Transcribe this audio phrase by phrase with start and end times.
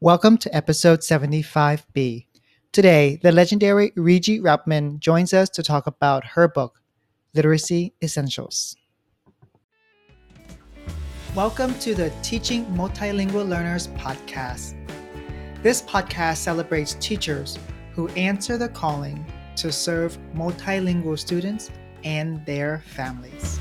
[0.00, 2.26] Welcome to episode 75B.
[2.70, 6.80] Today, the legendary Regie Routman joins us to talk about her book,
[7.34, 8.76] Literacy Essentials.
[11.34, 14.76] Welcome to the Teaching Multilingual Learners podcast.
[15.64, 17.58] This podcast celebrates teachers
[17.92, 19.26] who answer the calling
[19.56, 21.72] to serve multilingual students
[22.04, 23.58] and their families.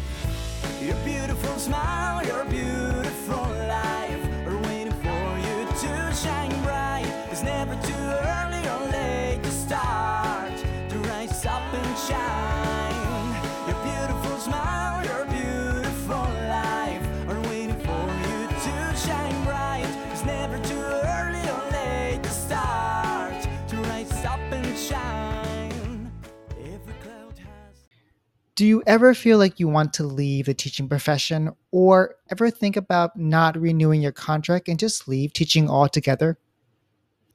[28.57, 32.75] Do you ever feel like you want to leave the teaching profession or ever think
[32.75, 36.39] about not renewing your contract and just leave teaching altogether?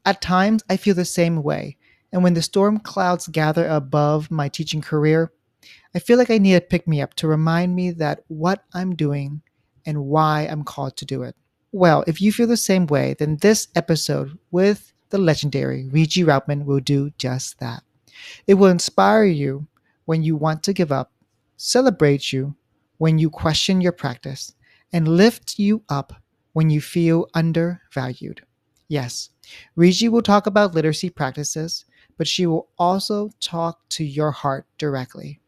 [0.05, 1.77] At times, I feel the same way.
[2.13, 5.33] And when the storm clouds gather above my teaching career,
[5.95, 8.95] I feel like I need a pick me up to remind me that what I'm
[8.95, 9.43] doing
[9.87, 11.37] and why I'm called to do it.
[11.73, 16.65] Well, if you feel the same way, then this episode with the legendary Regie Routman
[16.65, 17.83] will do just that.
[18.47, 19.67] It will inspire you
[20.05, 21.13] when you want to give up,
[21.57, 22.55] celebrate you
[22.99, 24.55] when you question your practice,
[24.93, 26.13] and lift you up
[26.53, 28.43] when you feel undervalued.
[28.89, 29.31] Yes,
[29.77, 31.85] Regie will talk about literacy practices,
[32.23, 35.41] but she will also talk to your heart directly.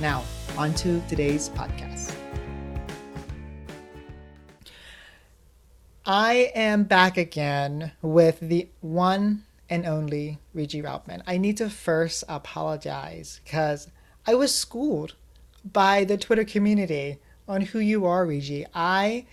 [0.00, 0.24] Now,
[0.58, 2.12] on to today's podcast.
[6.04, 11.22] I am back again with the one and only Regie Routman.
[11.24, 13.92] I need to first apologize because
[14.26, 15.14] I was schooled
[15.64, 18.66] by the Twitter community on who you are, Regie.
[18.74, 19.26] I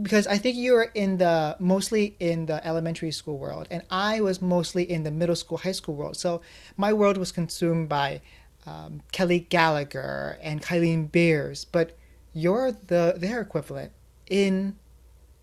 [0.00, 4.42] because I think you're in the mostly in the elementary school world, and I was
[4.42, 6.16] mostly in the middle school, high school world.
[6.16, 6.42] So
[6.76, 8.20] my world was consumed by
[8.66, 11.96] um, Kelly Gallagher and Kylene Beers, but
[12.34, 13.92] you're the their equivalent
[14.28, 14.76] in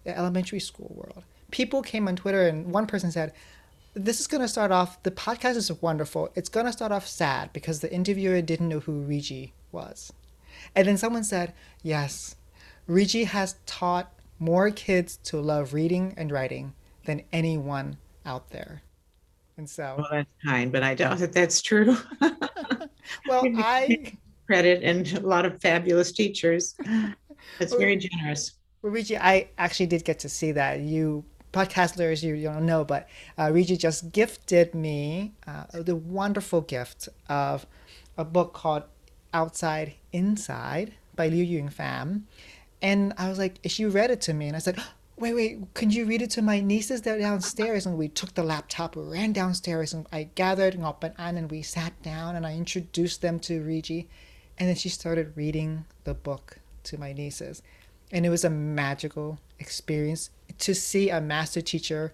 [0.04, 1.24] the elementary school world.
[1.50, 3.34] People came on Twitter, and one person said,
[3.96, 5.02] "This is going to start off.
[5.02, 6.30] The podcast is wonderful.
[6.36, 10.14] It's going to start off sad because the interviewer didn't know who Regie was."
[10.76, 12.36] And then someone said, "Yes,
[12.86, 16.74] Regie has taught." More kids to love reading and writing
[17.06, 18.82] than anyone out there.
[19.56, 21.96] And so, Well, that's kind, but I doubt that that's true.
[22.22, 24.18] well, I
[24.48, 26.76] Credit and a lot of fabulous teachers.
[27.60, 28.56] That's very generous.
[28.82, 30.82] well, Regie, I actually did get to see that.
[30.82, 31.24] You
[31.54, 37.66] podcasters, you, you don't know, but uh, just gifted me uh, the wonderful gift of
[38.18, 38.84] a book called
[39.34, 42.24] Outside Inside by LeUyen Pham.
[42.84, 44.78] And I was like, she read it to me, and I said,
[45.18, 47.02] wait, wait, can you read it to my nieces?
[47.02, 47.86] They're downstairs.
[47.86, 50.86] And we took the laptop, we ran downstairs, and I gathered and
[51.18, 54.10] and we sat down and I introduced them to Regie.
[54.60, 57.64] And then she started reading the book to my nieces.
[58.12, 60.30] And it was a magical experience
[60.60, 62.14] to see a master teacher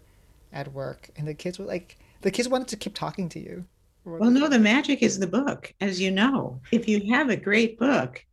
[0.53, 1.09] at work.
[1.17, 3.65] And the kids were like, the kids wanted to keep talking to you.
[4.05, 6.61] Well, no, the magic is the book, as you know.
[6.71, 8.23] If you have a great book,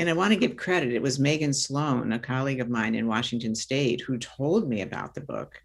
[0.00, 3.06] and I want to give credit, it was Megan Sloan, a colleague of mine in
[3.06, 5.62] Washington State, who told me about the book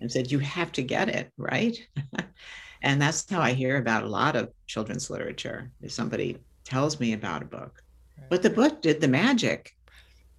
[0.00, 1.78] and said, You have to get it, right?
[2.82, 5.70] and that's how I hear about a lot of children's literature.
[5.82, 7.80] If somebody tells me about a book,
[8.28, 9.76] but the book did the magic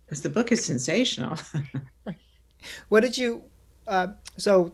[0.06, 1.38] because the book is sensational.
[2.90, 3.44] What did you?
[3.88, 4.74] Uh, so,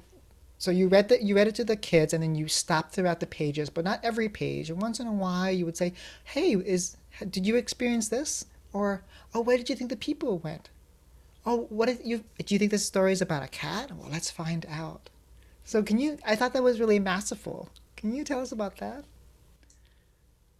[0.57, 3.19] so you read that you read it to the kids, and then you stopped throughout
[3.19, 4.69] the pages, but not every page.
[4.69, 6.97] And once in a while, you would say, "Hey, is
[7.29, 9.03] did you experience this?" Or,
[9.33, 10.69] "Oh, where did you think the people went?"
[11.45, 12.53] Oh, what did you do?
[12.55, 13.91] You think this story is about a cat?
[13.91, 15.09] Well, let's find out.
[15.63, 16.17] So, can you?
[16.25, 17.69] I thought that was really masterful.
[17.95, 19.05] Can you tell us about that?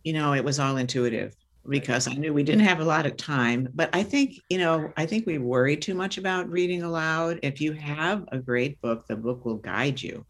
[0.03, 1.35] you know, it was all intuitive
[1.67, 3.69] because I knew we didn't have a lot of time.
[3.73, 7.39] But I think, you know, I think we worry too much about reading aloud.
[7.41, 10.25] If you have a great book, the book will guide you.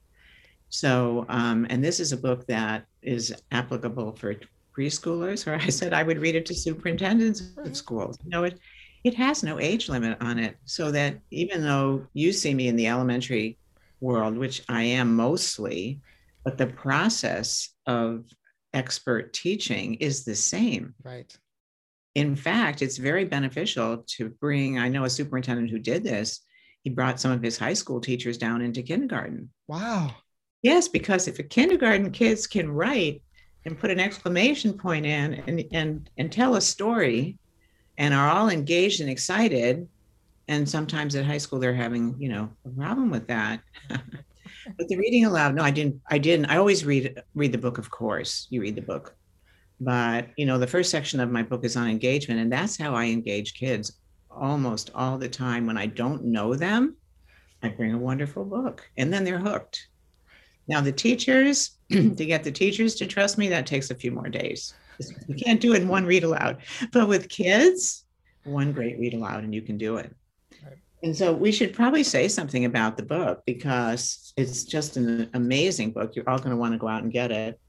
[0.69, 4.35] So, um, and this is a book that is applicable for
[4.77, 7.73] preschoolers, or I said I would read it to superintendents of mm-hmm.
[7.73, 8.17] schools.
[8.23, 8.59] You know, it
[9.03, 12.75] it has no age limit on it, so that even though you see me in
[12.75, 13.57] the elementary
[13.99, 15.99] world, which I am mostly,
[16.43, 18.25] but the process of
[18.73, 20.93] expert teaching is the same.
[21.03, 21.35] Right.
[22.15, 26.41] In fact, it's very beneficial to bring, I know a superintendent who did this,
[26.83, 29.49] he brought some of his high school teachers down into kindergarten.
[29.67, 30.15] Wow.
[30.61, 33.23] Yes, because if a kindergarten kids can write
[33.65, 37.37] and put an exclamation point in and, and, and tell a story.
[37.97, 39.87] And are all engaged and excited,
[40.47, 43.61] and sometimes at high school they're having you know a problem with that.
[44.77, 46.45] But the reading aloud no i didn't i didn't.
[46.45, 48.47] I always read read the book of course.
[48.49, 49.15] You read the book.
[49.79, 52.39] But you know the first section of my book is on engagement.
[52.39, 53.99] And that's how i engage kids
[54.31, 55.67] almost all the time.
[55.67, 56.95] When i don't know them
[57.61, 58.89] i bring a wonderful book.
[58.97, 59.87] And then they're hooked
[60.67, 64.29] now the teachers to get the teachers to trust me that takes a few more
[64.29, 64.73] days
[65.27, 66.57] you can't do it in one read aloud
[66.91, 68.05] but with kids
[68.43, 70.13] one great read aloud and you can do it
[71.01, 75.91] and so we should probably say something about the book because it's just an amazing
[75.91, 76.15] book.
[76.15, 77.59] You're all going to want to go out and get it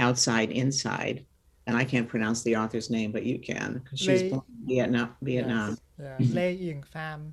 [0.00, 1.24] outside, inside.
[1.68, 4.66] And I can't pronounce the author's name, but you can because she's Lei- born in
[4.66, 5.16] Vietnam.
[5.22, 5.78] Vietnam.
[6.00, 6.32] Yeah, Mhm.
[6.32, 7.30] LeUyen Pham.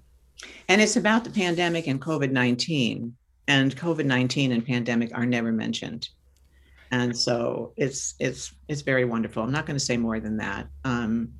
[0.69, 3.15] And it's about the pandemic and COVID 19.
[3.47, 6.09] And COVID 19 and pandemic are never mentioned.
[6.91, 9.43] And so it's it's it's very wonderful.
[9.43, 10.67] I'm not going to say more than that.
[10.83, 11.33] Um,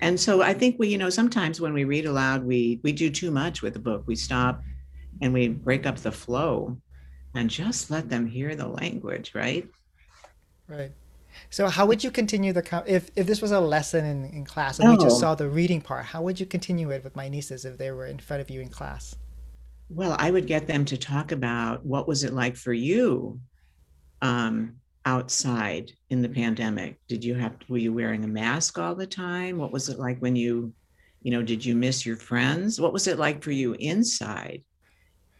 [0.00, 3.10] and so I think we, you know, sometimes when we read aloud, we we do
[3.10, 4.04] too much with the book.
[4.06, 4.62] We stop
[5.20, 6.76] and we break up the flow
[7.34, 9.68] and just let them hear the language, right?
[10.68, 10.92] Right.
[11.50, 14.78] So how would you continue the if if this was a lesson in, in class
[14.78, 15.20] and we just Oh.
[15.20, 18.06] saw the reading part, how would you continue it with my nieces if they were
[18.06, 19.16] in front of you in class?
[19.94, 23.38] Well, I would get them to talk about what was it like for you
[24.22, 26.98] um, outside in the pandemic.
[27.08, 29.58] Did you have were you wearing a mask all the time?
[29.58, 30.72] What was it like when you,
[31.22, 32.80] you know, did you miss your friends?
[32.80, 34.62] What was it like for you inside?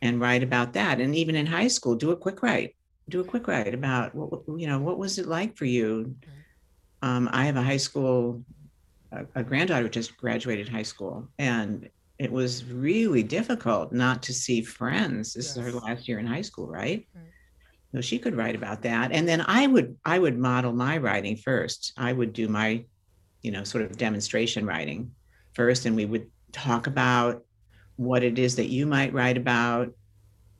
[0.02, 1.00] And write about that.
[1.00, 2.76] And even in high school, do a quick write.
[3.08, 4.80] Do a quick write about what you know.
[4.80, 6.14] What was it like for you?
[7.00, 8.44] Um, I have a high school,
[9.12, 11.88] a, a granddaughter just graduated high school, and
[12.18, 15.34] it was really difficult not to see friends.
[15.34, 17.06] This is her last year in high school, right?
[17.14, 17.24] Right.
[17.94, 21.36] So she could write about that, and then I would I would model my writing
[21.36, 21.92] first.
[21.96, 22.84] I would do my,
[23.42, 25.10] you know, sort of demonstration writing
[25.52, 27.44] first, and we would talk about
[27.96, 29.92] what it is that you might write about.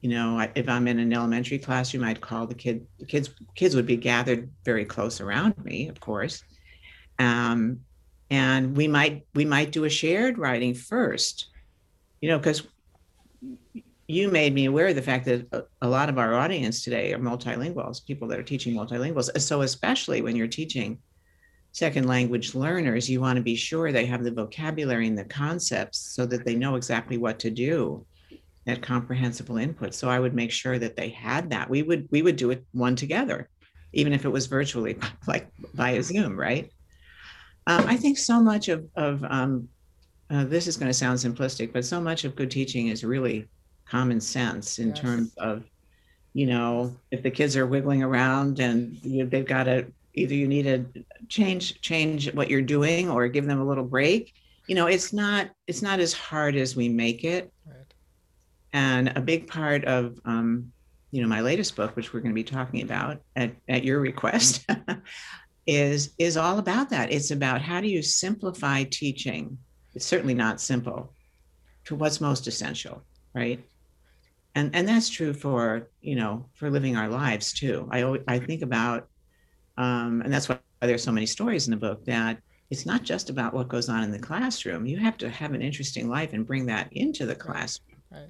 [0.03, 2.87] You know, if I'm in an elementary classroom, I'd call the kid.
[2.99, 6.43] The kids kids would be gathered very close around me, of course,
[7.19, 7.81] um,
[8.33, 11.51] and we might we might do a shared writing first.
[12.23, 12.63] You know, because
[14.07, 17.19] you made me aware of the fact that a, lot of our audience today are
[17.19, 19.39] multilinguals, people that are teaching multilinguals.
[19.41, 20.99] So especially when you're teaching
[21.73, 25.99] second language learners, you want to be sure they have the vocabulary and the concepts
[25.99, 28.05] so that they know exactly what to do
[28.67, 29.95] that comprehensible input.
[29.95, 31.69] So I would make sure that they had that.
[31.69, 33.51] We would we would do it one together,
[33.93, 36.71] even if it was virtually, like via Zoom, right?
[37.67, 39.69] Um, I think so much of of um,
[40.31, 43.49] uh, this is going to sound simplistic, but so much of good teaching is really
[43.87, 44.99] common sense in Yes.
[44.99, 45.65] terms of,
[46.33, 50.49] you know, if the kids are wiggling around and you, they've got to either you
[50.49, 54.35] need to change change what you're doing or give them a little break.
[54.69, 57.53] You know, it's not it's not as hard as we make it.
[57.67, 57.77] Right.
[58.73, 60.73] And a big part of, um,
[61.11, 64.01] you know, my latest book, which we're going to be talking about at, at your
[64.01, 64.67] request,
[65.67, 67.13] is is all about that.
[67.13, 69.59] It's about how do you simplify teaching.
[69.95, 71.15] It's certainly not simple
[71.85, 73.05] to what's most essential,
[73.35, 73.61] right?
[74.55, 77.89] And and that's true for you know for living our lives too.
[77.91, 79.09] I always, I think about,
[79.79, 82.39] um, and that's why there's so many stories in the book that
[82.71, 84.87] it's not just about what goes on in the classroom.
[84.87, 87.99] You have to have an interesting life and bring that into the classroom.
[88.11, 88.29] Right.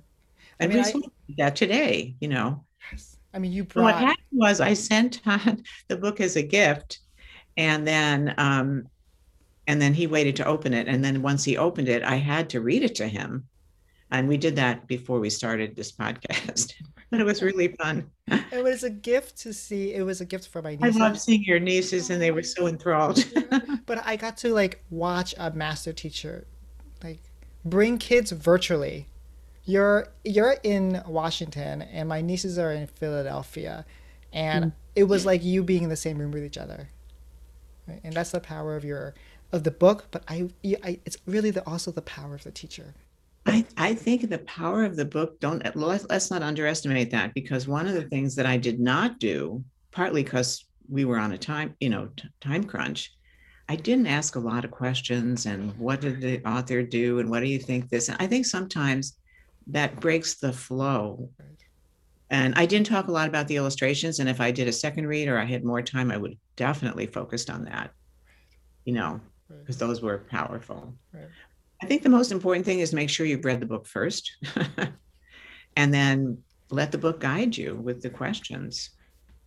[0.61, 2.65] I And mean, we I- that today, you know.
[2.91, 3.17] Yes.
[3.33, 6.99] I mean, you So what happened was I sent Todd the book as a gift,
[7.57, 8.89] and then um,
[9.67, 12.51] and then he waited to open it, and then once he opened it, I had
[12.51, 13.47] to read it to him,
[14.11, 16.75] and we did that before we started this podcast.
[17.11, 18.11] but it was really fun.
[18.27, 19.95] it was a gift to see.
[19.95, 21.01] It was a gift for my nieces.
[21.01, 23.25] I love seeing your nieces, and they were so enthralled.
[23.87, 26.47] but I got to like watch a master teacher
[27.05, 27.21] like
[27.65, 29.09] bring kids virtually.
[29.65, 33.85] You're you're in Washington and my nieces are in Philadelphia
[34.33, 36.89] and it was like you being in the same room with each other.
[37.87, 38.01] Right?
[38.05, 39.15] And that's the power of your
[39.53, 40.49] of the book, but I,
[40.83, 42.95] I it's really the also the power of the teacher.
[43.45, 47.67] I, I think the power of the book don't let's, let's not underestimate that because
[47.67, 51.39] one of the things that I did not do, partly because we were on a
[51.39, 53.13] time, you know, t- time crunch,
[53.69, 57.41] I didn't ask a lot of questions and what did the author do and what
[57.41, 58.09] do you think this?
[58.09, 59.19] And I think sometimes
[59.69, 61.31] that breaks the flow.
[62.33, 62.39] Right.
[62.39, 64.19] And I didn't talk a lot about the illustrations.
[64.19, 67.07] And if I did a second read or I had more time, I would definitely
[67.07, 67.93] focused on that,
[68.85, 69.61] you know, Right.
[69.61, 70.95] because those were powerful.
[71.13, 71.29] Right.
[71.83, 74.33] I think the most important thing is make sure you've read the book first
[75.77, 76.39] and then
[76.71, 78.91] let the book guide you with the questions.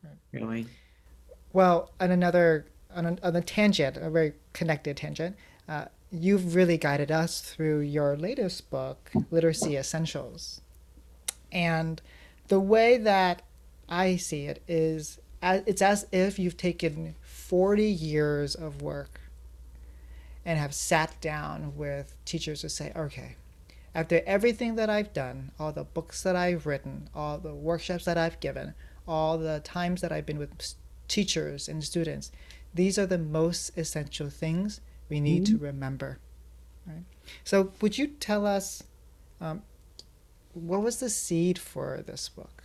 [0.04, 0.14] Right.
[0.32, 0.68] Really.
[1.54, 5.36] Well, on another on a, on a tangent, a very connected tangent,
[5.68, 10.62] uh, you've really guided us through your latest book, Literacy Essentials.
[11.52, 12.02] And
[12.48, 13.42] the way that
[13.88, 19.20] I see it is it's as if you've taken 40 years of work
[20.44, 23.36] and have sat down with teachers to say, okay,
[23.94, 28.18] after everything that I've done, all the books that I've written, all the workshops that
[28.18, 28.74] I've given,
[29.08, 30.76] all the times that I've been with
[31.08, 32.32] teachers and students,
[32.74, 35.58] these are the most essential things we need mm-hmm.
[35.58, 36.20] to remember.
[36.86, 37.04] Right?
[37.44, 38.84] So, would you tell us
[39.40, 39.64] um,
[40.56, 42.64] what was the seed for this book?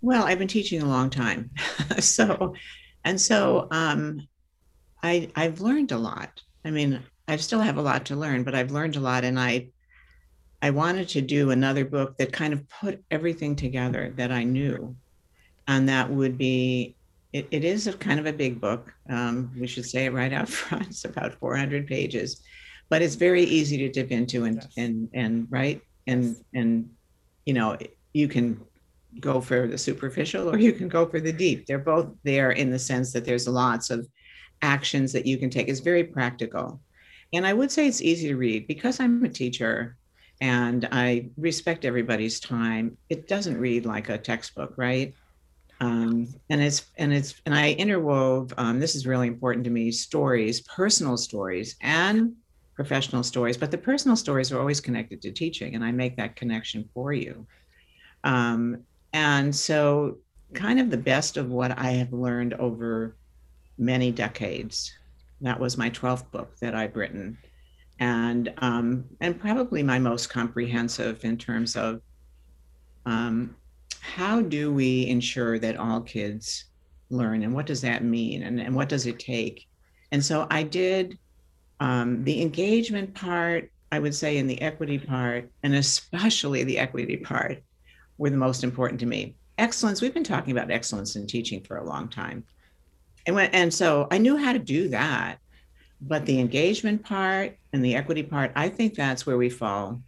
[0.00, 1.50] Well, I've been teaching a long time,
[1.98, 2.54] so
[3.04, 4.26] and so um,
[5.02, 6.40] I I've learned a lot.
[6.64, 9.38] I mean, I still have a lot to learn, but I've learned a lot, and
[9.38, 9.68] I
[10.60, 14.96] I wanted to do another book that kind of put everything together that I knew,
[15.66, 16.96] and that would be
[17.32, 18.92] it, it is a kind of a big book.
[19.08, 20.86] Um, we should say it right out front.
[20.86, 22.42] It's about 400 pages,
[22.88, 24.68] but it's very easy to dip into and yes.
[24.76, 26.42] and and right and yes.
[26.54, 26.90] and
[27.46, 27.76] you know
[28.12, 28.60] you can
[29.20, 31.66] go for the superficial or you can go for the deep.
[31.66, 34.08] They're both there in the sense that there's lots of
[34.62, 35.68] actions that you can take.
[35.68, 36.80] It's very practical.
[37.32, 39.96] And I would say it's easy to read because I'm a teacher
[40.40, 42.96] and I respect everybody's time.
[43.08, 45.14] It doesn't read like a textbook, right?
[45.80, 48.52] Um, and it's and it's and I interwove.
[48.56, 52.34] Um, this is really important to me: stories, personal stories, and
[52.74, 53.56] professional stories.
[53.56, 57.12] But the personal stories are always connected to teaching, and I make that connection for
[57.12, 57.46] you.
[58.24, 60.18] Um, and so,
[60.54, 63.16] kind of the best of what I have learned over
[63.78, 64.92] many decades.
[65.40, 67.38] That was my 12th book that I've written.
[67.98, 72.00] And um, and probably my most comprehensive in terms of
[73.06, 73.56] um,
[74.00, 76.64] how do we ensure that all kids
[77.10, 79.68] learn and what does that mean and, and what does it take?
[80.10, 81.18] And so I did
[81.82, 87.16] um, the engagement part, I would say, in the equity part, and especially the equity
[87.16, 87.60] part,
[88.18, 89.34] were the most important to me.
[89.58, 92.44] Excellence, we've been talking about excellence in teaching for a long time.
[93.26, 95.38] And when, and so I knew how to do that.
[96.00, 100.00] But the engagement part and the equity part, I think that's where we fall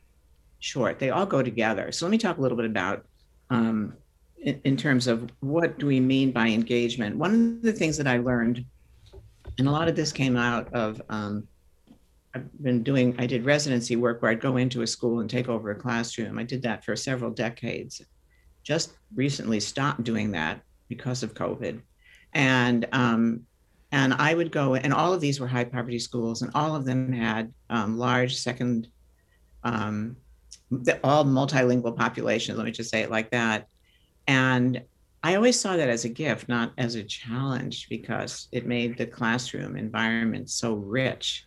[0.61, 1.01] short.
[1.01, 1.91] They all go together.
[1.91, 3.05] So let me talk a little bit about
[3.51, 3.95] um,
[4.41, 7.17] in, in terms of what do we mean by engagement.
[7.17, 8.65] One of the things that I learned,
[9.59, 11.49] and a lot of this came out of um,
[12.35, 15.49] I've been doing, I did residency work where I'd go into a school and take
[15.49, 16.39] over a classroom.
[16.39, 18.03] I did that for several decades.
[18.65, 21.81] Just recently stopped doing that because of COVID.
[22.33, 23.43] And um,
[23.93, 26.85] and I would go, and all of these were high poverty schools, and all of
[26.85, 28.89] them had um, large second,
[29.63, 30.17] um,
[31.05, 32.59] all multilingual populations.
[32.59, 33.69] Let me just say it like that.
[34.27, 34.83] And
[35.23, 39.07] I always saw that as a gift, not as a challenge, because it made the
[39.07, 41.47] classroom environment so rich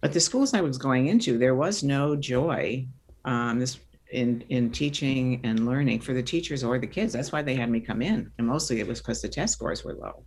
[0.00, 2.86] but the schools I was going into, there was no joy
[3.24, 3.78] um, this
[4.12, 7.12] in in teaching and learning for the teachers or the kids.
[7.12, 9.84] That's why they had me come in, and mostly it was because the test scores
[9.84, 10.24] were low.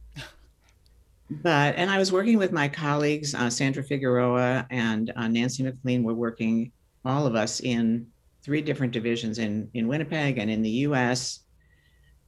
[1.30, 6.04] But and I was working with my colleagues, uh, Sandra Figueroa and uh, Nancy McLean.
[6.04, 6.72] Were working
[7.06, 8.08] all of us in
[8.44, 11.40] three different divisions in in Winnipeg and in the U.S.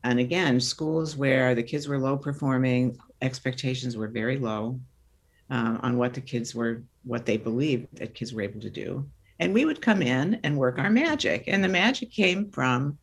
[0.03, 4.79] And again, schools where the kids were low performing, expectations were very low
[5.49, 9.07] uh, on what the kids were, what they believed that kids were able to do.
[9.39, 11.45] And we would come in and work our magic.
[11.47, 12.97] And the magic came from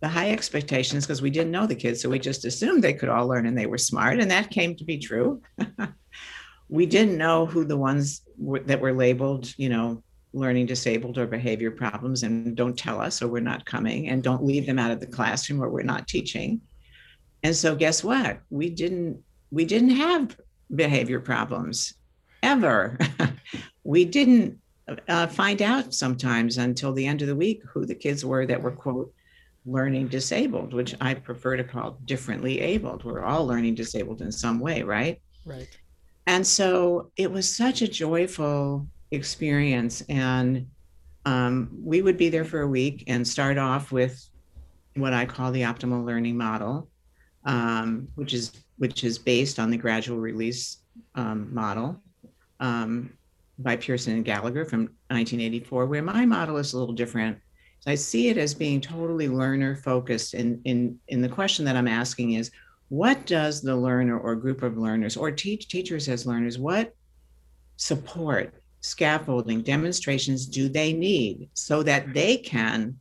[0.00, 2.00] the high expectations because we didn't know the kids.
[2.00, 4.20] So we just assumed they could all learn and they were smart.
[4.20, 5.42] And that came to be true.
[6.68, 11.26] we didn't know who the ones were, that were labeled, you know, learning disabled or
[11.26, 14.90] behavior problems and don't tell us or we're not coming and don't leave them out
[14.90, 16.60] of the classroom or we're not teaching.
[17.42, 18.40] And so guess what?
[18.50, 20.36] We didn't we didn't have
[20.74, 21.94] behavior problems
[22.42, 22.98] ever.
[23.84, 24.58] we didn't
[25.08, 28.62] uh, find out sometimes until the end of the week who the kids were that
[28.62, 29.12] were, quote,
[29.66, 33.04] learning disabled, which I prefer to call differently abled.
[33.04, 35.20] We're all learning disabled in some way, right?
[35.44, 35.68] Right.
[36.26, 40.02] And so it was such a joyful experience.
[40.08, 40.66] And
[41.26, 44.28] um, we would be there for a week and start off with
[44.94, 46.88] what I call the optimal learning model,
[47.44, 50.78] um, which is which is based on the gradual release
[51.16, 52.00] um, model
[52.60, 53.12] um,
[53.58, 57.38] by Pearson and Gallagher from 1984, where my model is a little different.
[57.80, 60.34] So I see it as being totally learner focused.
[60.34, 62.50] And in, in the question that I'm asking is,
[62.88, 66.94] what does the learner or group of learners or teach teachers as learners, what
[67.76, 72.98] support, scaffolding, demonstrations do they need so that they can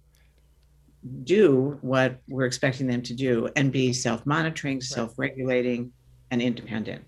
[1.24, 4.84] do what we're expecting them to do and be self monitoring, right.
[4.84, 5.92] self regulating,
[6.32, 7.04] and independent.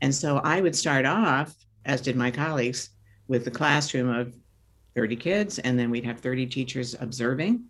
[0.00, 1.54] And so I would start off
[1.84, 2.90] as did my colleagues,
[3.28, 4.34] with the classroom of
[4.94, 7.64] 30 kids, and then we'd have 30 teachers observing,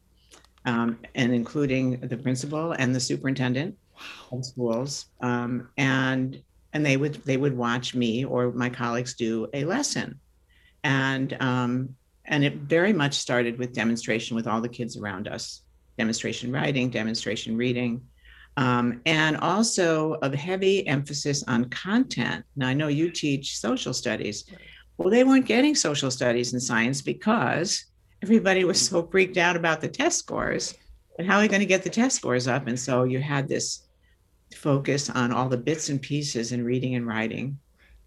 [0.65, 3.77] um, and including the principal and the superintendent
[4.33, 5.07] of schools.
[5.21, 10.19] Um, and and they would they would watch me or my colleagues do a lesson,
[10.83, 11.95] and um,
[12.25, 15.63] and it very much started with demonstration with all the kids around us,
[15.99, 18.03] demonstration writing, demonstration reading.
[18.57, 22.45] Um, and also a heavy emphasis on content.
[22.57, 24.45] Now, I know you teach social studies.
[24.99, 27.87] Well, they weren't getting social studies and science because
[28.23, 30.75] everybody was so freaked out about the test scores.
[31.19, 32.67] And how are we going to get the test scores up?
[32.67, 33.87] And so you had this
[34.55, 37.59] focus on all the bits and pieces in reading and writing,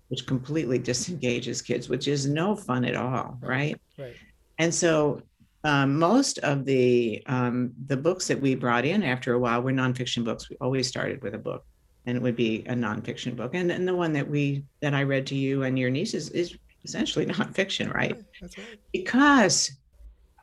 [0.09, 3.79] which completely disengages kids, which is no fun at all, right?
[3.97, 4.15] Right.
[4.59, 5.21] And so
[5.63, 9.71] um, most of the um, the books that we brought in after a while were
[9.71, 10.49] nonfiction books.
[10.49, 11.65] We always started with a book,
[12.05, 13.55] and it would be a nonfiction book.
[13.55, 16.57] And, and the one that we that I read to you and your nieces is
[16.83, 18.21] essentially nonfiction, right?
[18.41, 18.55] Right.
[18.91, 19.71] Because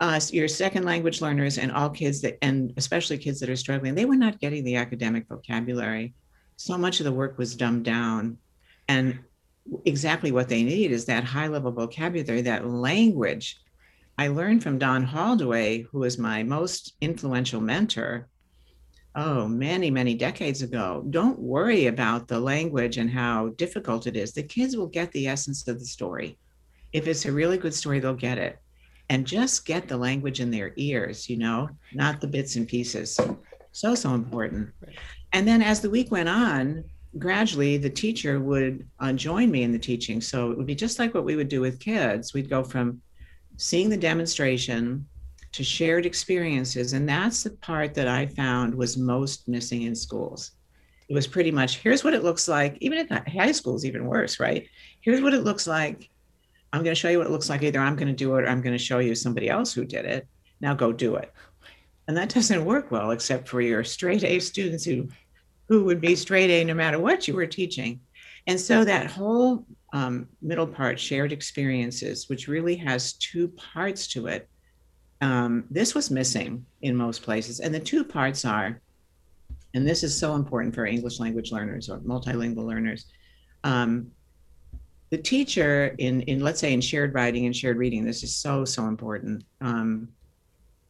[0.01, 3.95] uh, your second language learners and all kids that, and especially kids that are struggling,
[3.95, 6.15] they were not getting the academic vocabulary.
[6.57, 8.39] So much of the work was dumbed down.
[8.89, 9.19] And
[9.85, 13.61] exactly what they need is that high level vocabulary, that language.
[14.21, 18.29] I learned from Don Holdaway, who was my most influential mentor,
[19.15, 21.03] oh, many, many decades ago.
[21.09, 24.35] Don't worry about the language and how difficult it is.
[24.35, 26.37] The kids will get the essence of the story.
[26.93, 28.59] If it's a really good story, they'll get it.
[29.09, 33.19] And just get the language in their ears, you know, not the bits and pieces.
[33.73, 34.69] So, so important.
[35.33, 36.85] And then as the week went on,
[37.17, 40.21] gradually the teacher would uh, join me in the teaching.
[40.21, 42.35] So it would be just like what we would do with kids.
[42.35, 43.01] We'd go from
[43.61, 45.07] seeing the demonstration
[45.53, 46.95] to shared experiences.
[46.95, 50.53] And that's the part that I found was most missing in schools.
[51.11, 54.07] It was pretty much here's what it looks like, even at high school is even
[54.07, 54.67] worse, right?
[55.03, 56.09] Here's what it looks like.
[56.73, 57.63] I'm going to show you what it looks like.
[57.63, 59.85] Either I'm going to do it or I'm going to show you somebody else who
[59.85, 60.27] did it.
[60.61, 61.31] Now go do it.
[62.09, 65.09] And that doesn't work well, except for your straight A students who
[65.69, 68.01] who would be straight A no matter what you were teaching.
[68.47, 74.27] And so that whole um, middle part, shared experiences, which really has two parts to
[74.27, 74.49] it,
[75.21, 77.61] um, this was missing in most places.
[77.61, 78.81] And the two parts are,
[79.75, 83.07] and this is so important for English language learners or multilingual learners.
[83.65, 84.11] Um,
[85.11, 88.65] the teacher in, in, let's say, in shared writing and shared reading, this is so,
[88.65, 89.45] so important.
[89.61, 90.09] Um,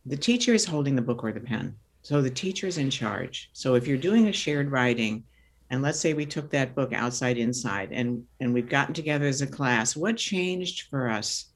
[0.07, 1.75] the teacher is holding the book or the pen.
[2.03, 3.51] So the teacher is in charge.
[3.53, 5.25] So if you're doing a shared writing,
[5.71, 9.41] and let's say we took that book outside inside and and we've gotten together as
[9.41, 11.47] a class what changed for us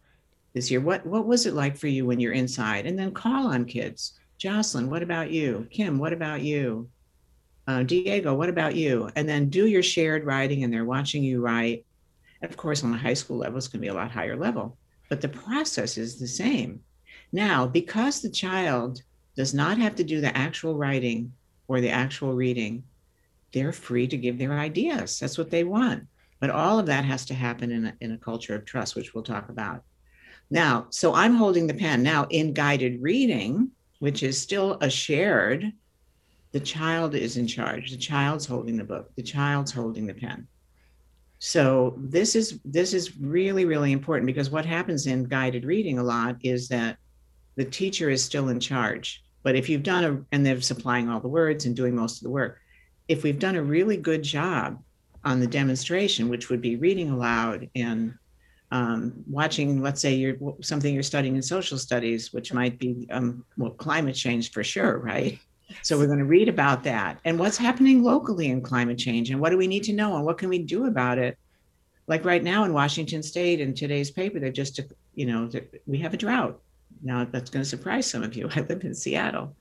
[0.55, 0.81] this year.
[0.81, 2.87] What what was it like for you when you're inside?
[2.87, 4.19] And then call on kids.
[4.39, 5.67] Jocelyn, what about you?
[5.71, 6.89] Kim, what about you?
[7.67, 9.11] Uh, Diego, what about you?
[9.17, 11.85] And then do your shared writing, and they're watching you write.
[12.43, 14.37] And of course, on the high school level, it's going to be a lot higher
[14.37, 14.77] level,
[15.09, 16.81] but the process is the same.
[17.33, 19.03] Now, because the child
[19.37, 21.33] does not have to do the actual writing
[21.69, 22.85] or the actual reading,
[23.55, 25.19] they're free to give their ideas.
[25.19, 26.07] That's what they want.
[26.41, 29.15] But all of that has to happen in a, in a culture of trust, which
[29.15, 29.85] we'll talk about.
[30.51, 32.03] Now, so I'm holding the pen.
[32.03, 35.73] Now, in guided reading, which is still a shared,
[36.53, 37.93] the child is in charge.
[37.93, 39.11] The child's holding the book.
[39.17, 40.47] The child's holding the pen.
[41.39, 46.03] So this is this is really really important because what happens in guided reading a
[46.03, 46.97] lot is that
[47.57, 49.23] the teacher is still in charge.
[49.43, 52.23] But if you've done a and they're supplying all the words and doing most of
[52.23, 52.61] the work,
[53.09, 54.83] if we've done a really good job
[55.25, 58.15] on the demonstration, which would be reading aloud and
[58.71, 63.45] um, watching, let's say, you're something you're studying in social studies, which might be um,
[63.57, 65.39] well, climate change for sure, right?
[65.83, 69.41] So we're going to read about that and what's happening locally in climate change and
[69.41, 71.39] what do we need to know and what can we do about it?
[72.07, 74.79] Like right now in Washington State, in today's paper, they just,
[75.15, 75.49] you know,
[75.87, 76.61] we have a drought.
[77.03, 78.49] Now that's going to surprise some of you.
[78.57, 79.57] I live in Seattle.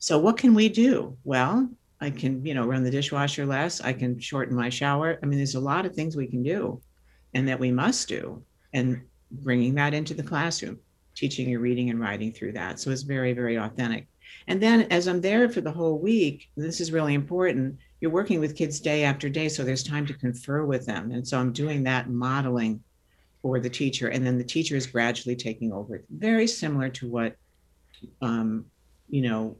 [0.00, 1.16] So what can we do?
[1.24, 1.68] Well,
[2.00, 3.80] I can, you know, run the dishwasher less.
[3.80, 5.18] I can shorten my shower.
[5.22, 6.80] I mean, there's a lot of things we can do
[7.34, 10.78] and that we must do and bringing that into the classroom
[11.14, 14.06] teaching your reading and writing through that so it's very very authentic
[14.46, 18.40] and then as i'm there for the whole week this is really important you're working
[18.40, 21.52] with kids day after day so there's time to confer with them and so i'm
[21.52, 22.82] doing that modeling
[23.42, 27.36] for the teacher and then the teacher is gradually taking over very similar to what
[28.22, 28.64] um,
[29.08, 29.56] you know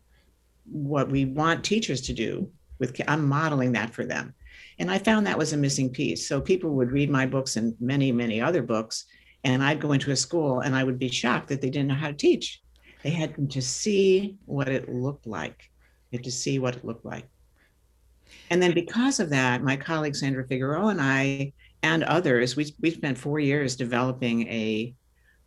[0.70, 4.34] what we want teachers to do with i'm modeling that for them
[4.78, 6.28] and I found that was a missing piece.
[6.28, 9.06] So people would read my books and many, many other books,
[9.44, 11.94] and I'd go into a school and I would be shocked that they didn't know
[11.94, 12.62] how to teach.
[13.02, 15.70] They had to see what it looked like,
[16.10, 17.28] they had to see what it looked like.
[18.50, 21.52] And then because of that, my colleague Sandra Figueroa and I
[21.82, 22.56] and others.
[22.56, 24.94] We we spent four years developing a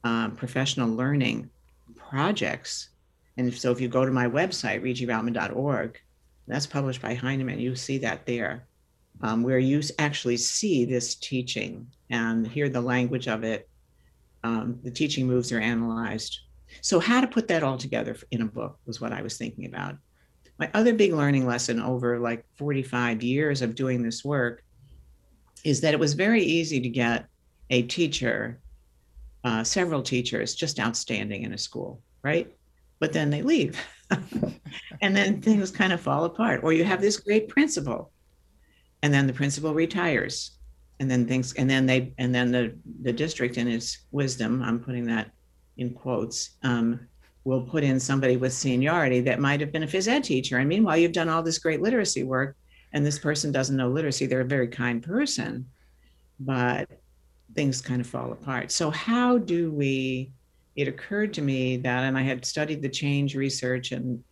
[0.04, 1.50] um, professional learning
[1.96, 2.90] projects.
[3.38, 6.00] And so if you go to my website, regieroutman.org,
[6.48, 8.66] that's published by Heinemann, you see that there,
[9.22, 13.70] um, where you actually see this teaching and hear the language of it.
[14.44, 16.40] Um, the teaching moves are analyzed.
[16.82, 19.66] So, how to put that all together in a book was what I was thinking
[19.66, 19.96] about.
[20.58, 24.64] My other big learning lesson over like 45 years of doing this work
[25.64, 27.28] is that it was very easy to get
[27.70, 28.60] a teacher,
[29.44, 32.54] uh, several teachers just outstanding in a school, right?
[33.02, 33.78] But then they leave.
[35.02, 36.62] and then things kind of fall apart.
[36.64, 38.12] Or you have this great principal,
[39.04, 40.58] and then the principal retires.
[41.00, 44.80] And then things, and then they, and then the, the district in its wisdom, I'm
[44.80, 45.32] putting that
[45.78, 47.00] in quotes, um,
[47.44, 50.60] will put in somebody with seniority that might have been a phys ed teacher.
[50.60, 52.56] And meanwhile, you've done all this great literacy work,
[52.94, 54.28] and this person doesn't know literacy.
[54.28, 55.66] They're a very kind person,
[56.40, 56.88] but
[57.56, 58.72] things kind of fall apart.
[58.72, 60.34] So, how do we?
[60.76, 64.24] It occurred to me that, and I had studied the change research, and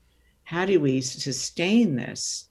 [0.44, 2.50] how do we sustain this?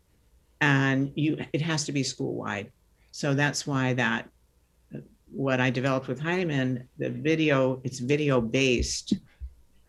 [0.60, 2.72] And you, it has to be school wide.
[3.12, 4.28] So that's why that
[5.30, 9.14] what I developed with Heinemann, the video, it's video based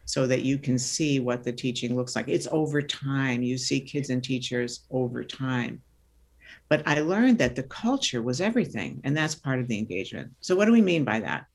[0.05, 2.27] so that you can see what the teaching looks like.
[2.27, 3.43] It's over time.
[3.43, 5.81] You see kids and teachers over time.
[6.67, 10.31] But I learned that the culture was everything, and that's part of the engagement.
[10.39, 11.45] So, what do we mean by that?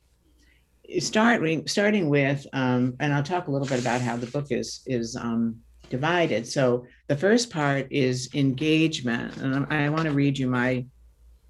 [0.99, 4.83] Start, starting with, um, and I'll talk a little bit about how the book is
[4.87, 5.57] is um,
[5.89, 6.47] divided.
[6.47, 10.85] So, the first part is engagement, and I, I want to read you my,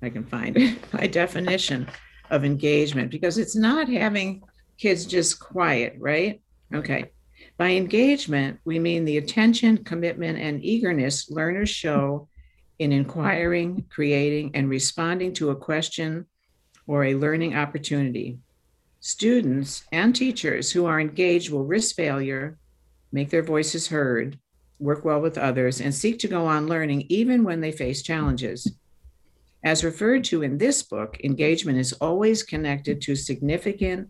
[0.03, 1.89] I can find it, my definition
[2.31, 4.43] of engagement because it's not having
[4.79, 6.41] kids just quiet, right?
[6.73, 7.11] Okay.
[7.57, 12.29] By engagement, we mean the attention, commitment, and eagerness learners show
[12.79, 16.27] in inquiring, creating, and responding to a question
[16.87, 18.39] or a learning opportunity.
[19.07, 22.57] Students and teachers who are engaged will risk failure,
[23.13, 24.39] make their voices heard,
[24.79, 28.67] work well with others, and seek to go on learning even when they face challenges.
[29.63, 34.09] As referred to in this book, engagement is always connected to significant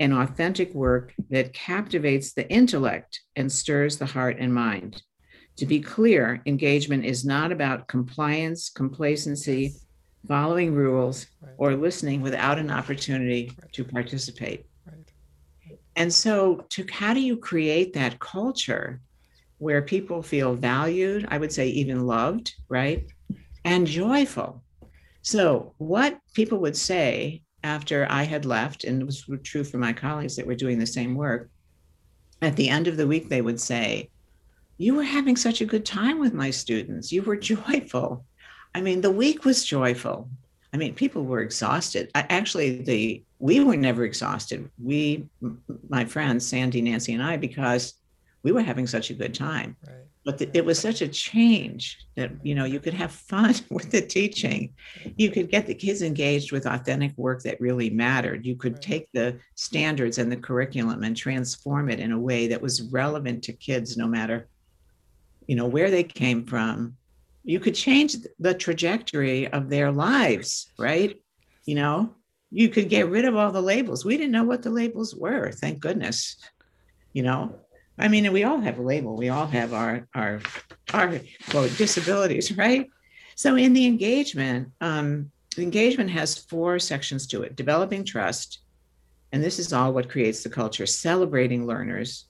[0.00, 5.04] and authentic work that captivates the intellect and stirs the heart and mind.
[5.58, 9.76] To be clear, engagement is not about compliance, complacency,
[10.26, 11.54] following rules, right.
[11.58, 13.72] or listening without an opportunity right.
[13.72, 14.66] to participate.
[14.86, 15.78] Right.
[15.96, 19.00] And so, to how do you create that culture
[19.58, 23.06] where people feel valued, I would say even loved, right?
[23.64, 24.62] And joyful.
[25.22, 29.92] So, what people would say after I had left, and it was true for my
[29.92, 31.48] colleagues that were doing the same work,
[32.40, 34.10] at the end of the week, they would say,
[34.78, 37.12] You were having such a good time with my students.
[37.12, 38.24] You were joyful.
[38.74, 40.28] I mean, the week was joyful.
[40.72, 42.10] I mean, people were exhausted.
[42.14, 44.70] I, actually, the we were never exhausted.
[44.82, 45.28] We,
[45.88, 47.94] my friends, Sandy, Nancy, and I, because
[48.42, 49.76] we were having such a good time.
[49.86, 53.54] Right but the, it was such a change that you know you could have fun
[53.70, 54.72] with the teaching
[55.16, 59.08] you could get the kids engaged with authentic work that really mattered you could take
[59.12, 63.52] the standards and the curriculum and transform it in a way that was relevant to
[63.52, 64.48] kids no matter
[65.46, 66.96] you know where they came from
[67.44, 71.20] you could change the trajectory of their lives right
[71.64, 72.14] you know
[72.50, 75.50] you could get rid of all the labels we didn't know what the labels were
[75.50, 76.36] thank goodness
[77.12, 77.58] you know
[77.98, 79.16] I mean, we all have a label.
[79.16, 80.40] We all have our our
[80.94, 81.18] our
[81.76, 82.88] disabilities, right?
[83.36, 88.60] So in the engagement, um, the engagement has four sections to it: developing trust,
[89.32, 90.86] and this is all what creates the culture.
[90.86, 92.26] Celebrating learners,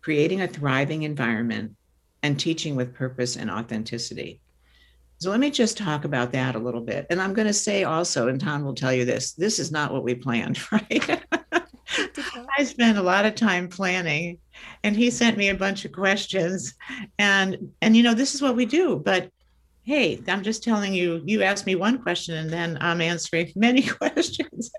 [0.00, 1.76] creating a thriving environment,
[2.22, 4.40] and teaching with purpose and authenticity.
[5.20, 7.06] So let me just talk about that a little bit.
[7.10, 9.92] And I'm going to say also, and Tan will tell you this: this is not
[9.92, 11.22] what we planned, right?
[12.58, 14.38] I spent a lot of time planning
[14.82, 16.74] and he sent me a bunch of questions.
[17.18, 19.30] And and you know this is what we do but
[19.82, 23.82] hey i'm just telling you you asked me one question and then i'm answering many
[24.00, 24.70] questions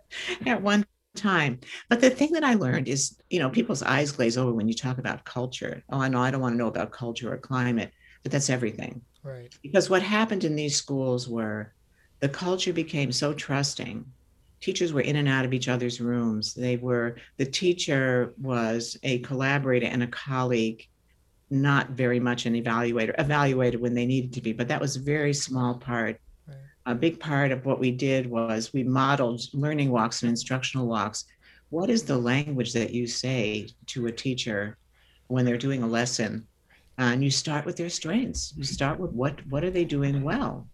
[0.46, 1.60] at one time.
[1.90, 4.74] But the thing that i learned is you know people's eyes glaze over when you
[4.74, 5.84] talk about culture.
[5.92, 7.92] Oh i know i don't want to know about culture or climate
[8.24, 11.74] but that's everything right because what happened in these schools were
[12.20, 14.06] the culture became so trusting
[14.62, 16.54] teachers were in and out of each other's rooms.
[16.54, 20.88] They were, the teacher was a collaborator and a colleague,
[21.50, 25.02] not very much an evaluator, evaluated when they needed to be, but that was a
[25.02, 26.22] very small part.
[26.48, 26.58] Right.
[26.86, 31.26] A big part of what we did was we modeled learning walks and instructional walks.
[31.70, 34.78] What is the language that you say to a teacher
[35.28, 36.48] when they're doing a lesson?
[36.98, 38.54] And you start with their strengths.
[38.56, 40.68] You start with what what are they doing well?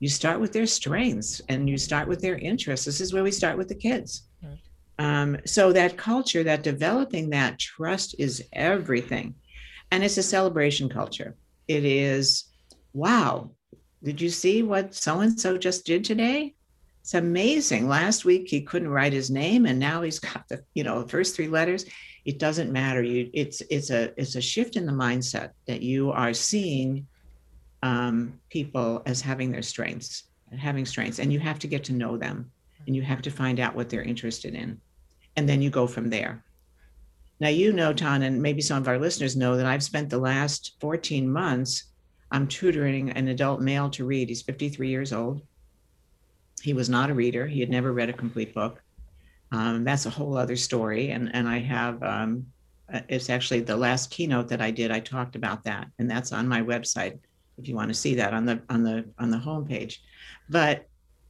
[0.00, 2.86] you start with their strengths and you start with their interests.
[2.86, 4.22] This is where we start with the kids.
[4.42, 4.58] Right.
[5.00, 9.34] Um, so that culture, that developing that trust is everything.
[9.90, 11.34] And it's a celebration culture.
[11.66, 12.44] It is,
[12.92, 13.50] wow,
[14.02, 16.54] did you see what so and so just did today?
[17.00, 17.88] It's amazing.
[17.88, 21.34] Last week he couldn't write his name, and now he's got the you know first
[21.34, 21.86] three letters.
[22.24, 23.02] It doesn't matter.
[23.02, 27.06] You it's it's a it's a shift in the mindset that you are seeing
[27.82, 30.24] um, people as having their strengths,
[30.56, 32.50] having strengths, and you have to get to know them,
[32.86, 34.80] and you have to find out what they're interested in,
[35.36, 36.44] and then you go from there.
[37.40, 40.18] Now you know, Tan, and maybe some of our listeners know that I've spent the
[40.18, 41.84] last 14 months.
[42.30, 44.28] I'm tutoring an adult male to read.
[44.28, 45.42] He's 53 years old
[46.62, 47.46] he was not a reader.
[47.46, 48.82] He had never read a complete book.
[49.50, 51.10] Um, that's a whole other story.
[51.10, 52.46] And, and I have, um,
[52.92, 54.90] uh, it's actually the last keynote that I did.
[54.90, 57.18] I talked about that and that's on my website.
[57.56, 59.98] If you want to see that on the, on the, on the homepage,
[60.48, 60.86] but,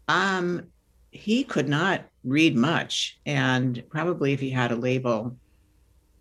[0.08, 0.66] um,
[1.10, 3.18] he could not read much.
[3.24, 5.36] And probably if he had a label,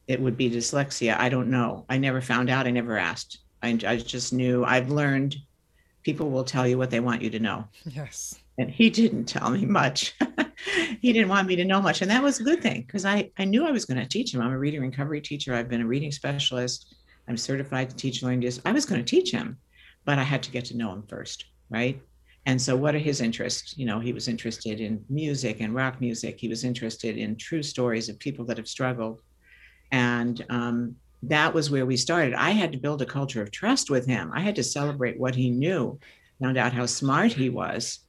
[0.07, 1.17] it would be dyslexia.
[1.17, 1.86] I don't know.
[1.89, 2.67] I never found out.
[2.67, 3.39] I never asked.
[3.62, 5.36] I, I just knew I've learned
[6.03, 7.67] people will tell you what they want you to know.
[7.86, 10.15] Yes and he didn't tell me much.
[11.02, 12.02] he didn't want me to know much.
[12.02, 14.34] And that was a good thing because I, I knew I was going to teach
[14.34, 14.41] him.
[14.41, 15.54] I'm a reading recovery teacher.
[15.54, 16.96] I've been a reading specialist.
[17.28, 18.72] I'm certified to teach learning disabilities.
[18.72, 19.58] I was going to teach him,
[20.06, 21.46] but I had to get to know him first.
[21.70, 22.02] Right.
[22.46, 23.78] And so, what are his interests?
[23.78, 26.39] You know, he was interested in music and rock music.
[26.39, 29.20] He was interested in true stories of people that have struggled.
[29.91, 32.34] And um, that was where we started.
[32.34, 34.32] I had to build a culture of trust with him.
[34.34, 36.00] I had to celebrate what he knew,
[36.41, 38.00] found out how smart he was,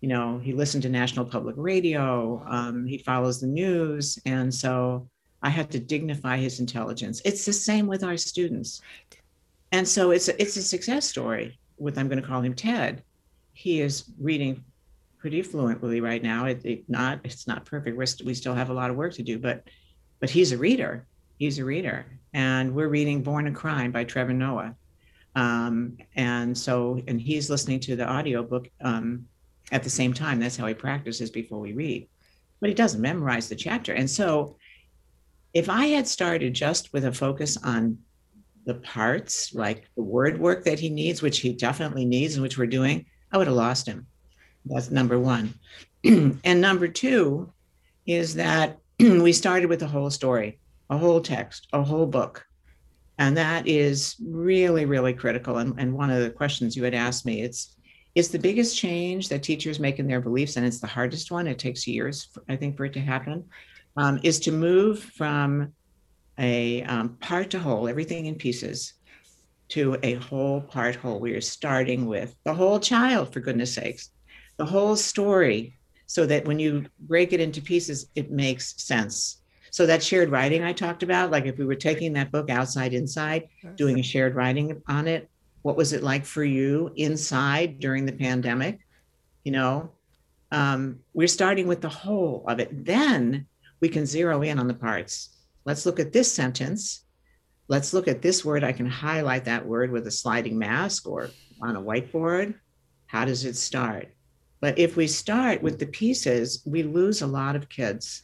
[0.00, 4.18] you know, he listened to National Public Radio, um, he follows the news.
[4.24, 5.08] And so
[5.42, 7.20] I had to dignify his intelligence.
[7.24, 8.80] It's the same with our students.
[9.72, 13.02] And so it's a, it's a success story with, I'm going to call him Ted.
[13.52, 14.64] He is reading
[15.18, 16.46] pretty fluently right now.
[16.46, 17.96] It, it not, it's not perfect.
[17.96, 19.64] We're st- we still have a lot of work to do, but,
[20.20, 21.06] but he's a reader.
[21.38, 22.06] He's a reader.
[22.32, 24.74] And we're reading Born a Crime by Trevor Noah.
[25.34, 29.26] Um, and so, and he's listening to the audiobook um,
[29.72, 30.40] at the same time.
[30.40, 32.08] That's how he practices before we read.
[32.60, 33.92] But he doesn't memorize the chapter.
[33.92, 34.56] And so
[35.54, 37.98] if I had started just with a focus on
[38.64, 42.58] the parts, like the word work that he needs, which he definitely needs and which
[42.58, 44.06] we're doing, I would have lost him.
[44.66, 45.54] That's number one.
[46.04, 47.52] and number two
[48.06, 50.58] is that we started with a whole story,
[50.90, 52.44] a whole text, a whole book.
[53.18, 55.58] And that is really, really critical.
[55.58, 57.74] And, and one of the questions you had asked me, it's
[58.18, 61.46] it's the biggest change that teachers make in their beliefs, and it's the hardest one.
[61.46, 63.44] It takes years, I think, for it to happen.
[63.96, 65.72] Um, is to move from
[66.36, 68.94] a um, part to whole, everything in pieces,
[69.68, 71.20] to a whole part whole.
[71.20, 74.10] We are starting with the whole child, for goodness sakes,
[74.56, 75.74] the whole story,
[76.06, 79.42] so that when you break it into pieces, it makes sense.
[79.70, 82.94] So that shared writing I talked about, like if we were taking that book outside
[82.94, 85.30] inside, doing a shared writing on it,
[85.62, 88.80] what was it like for you inside during the pandemic?
[89.44, 89.90] You know,
[90.50, 92.84] um, we're starting with the whole of it.
[92.84, 93.46] Then
[93.80, 95.36] we can zero in on the parts.
[95.64, 97.04] Let's look at this sentence.
[97.68, 98.64] Let's look at this word.
[98.64, 102.54] I can highlight that word with a sliding mask or on a whiteboard.
[103.06, 104.08] How does it start?
[104.60, 108.22] But if we start with the pieces, we lose a lot of kids.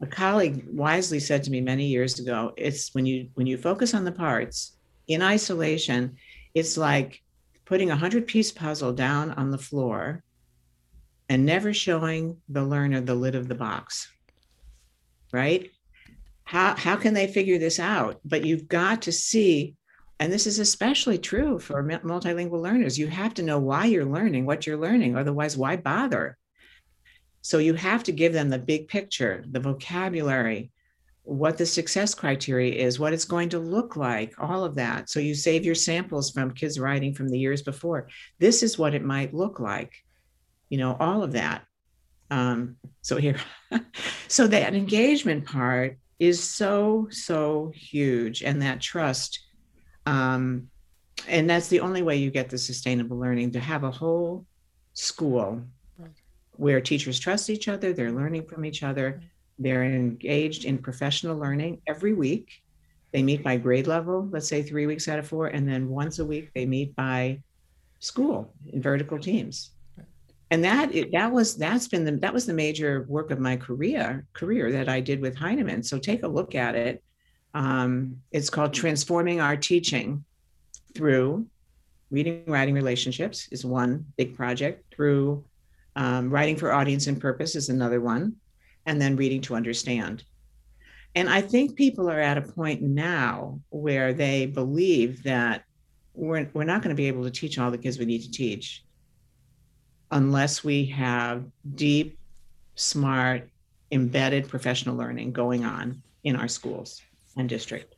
[0.00, 3.94] A colleague wisely said to me many years ago, it's when you when you focus
[3.94, 4.76] on the parts
[5.08, 6.16] in isolation,
[6.54, 7.22] it's like
[7.64, 10.22] putting a hundred piece puzzle down on the floor
[11.28, 14.10] and never showing the learner the lid of the box.
[15.32, 15.70] Right?
[16.44, 18.20] How, how can they figure this out?
[18.24, 19.76] But you've got to see,
[20.20, 24.44] and this is especially true for multilingual learners, you have to know why you're learning
[24.44, 25.16] what you're learning.
[25.16, 26.36] Otherwise, why bother?
[27.40, 30.70] So you have to give them the big picture, the vocabulary,
[31.24, 35.08] what the success criteria is, what it's going to look like, all of that.
[35.08, 38.08] So you save your samples from kids writing from the years before.
[38.38, 39.92] This is what it might look like,
[40.68, 41.64] you know, all of that.
[42.30, 43.36] Um, so here,
[44.28, 49.38] so that engagement part is so, so huge, and that trust.
[50.06, 50.68] Um,
[51.28, 54.44] and that's the only way you get the sustainable learning to have a whole
[54.94, 55.62] school
[56.56, 59.20] where teachers trust each other, they're learning from each other
[59.58, 62.62] they're engaged in professional learning every week.
[63.12, 66.18] They meet by grade level, let's say three weeks out of four, and then once
[66.18, 67.42] a week they meet by
[68.00, 69.70] school in vertical teams.
[70.50, 74.26] And that that was that's been the that was the major work of my career
[74.34, 75.82] career that I did with Heinemann.
[75.82, 77.02] So take a look at it.
[77.54, 80.24] Um, it's called transforming our teaching
[80.94, 81.46] through
[82.10, 84.94] reading, writing, relationships is one big project.
[84.94, 85.44] Through
[85.96, 88.36] um, writing for audience and purpose is another one,
[88.86, 90.24] and then reading to understand.
[91.14, 95.64] And I think people are at a point now where they believe that
[96.14, 98.30] we're, we're not going to be able to teach all the kids we need to
[98.30, 98.84] teach
[100.10, 102.18] unless we have deep,
[102.74, 103.48] smart,
[103.90, 107.02] embedded professional learning going on in our schools
[107.36, 107.94] and district.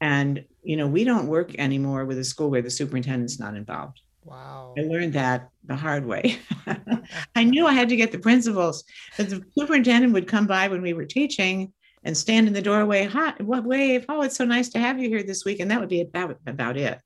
[0.00, 4.00] And, you know, we don't work anymore with a school where the superintendent's not involved.
[4.28, 4.74] Wow.
[4.76, 6.38] I learned that the hard way.
[7.36, 8.84] I knew I had to get the principals,
[9.16, 11.72] but the superintendent would come by when we were teaching
[12.04, 13.04] and stand in the doorway.
[13.04, 14.04] Hi, what wave?
[14.08, 15.60] Oh, it's so nice to have you here this week.
[15.60, 17.00] And that would be about, about it.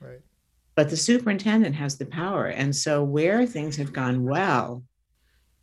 [0.00, 0.20] Right.
[0.74, 2.46] But the superintendent has the power.
[2.46, 4.82] And so where things have gone well,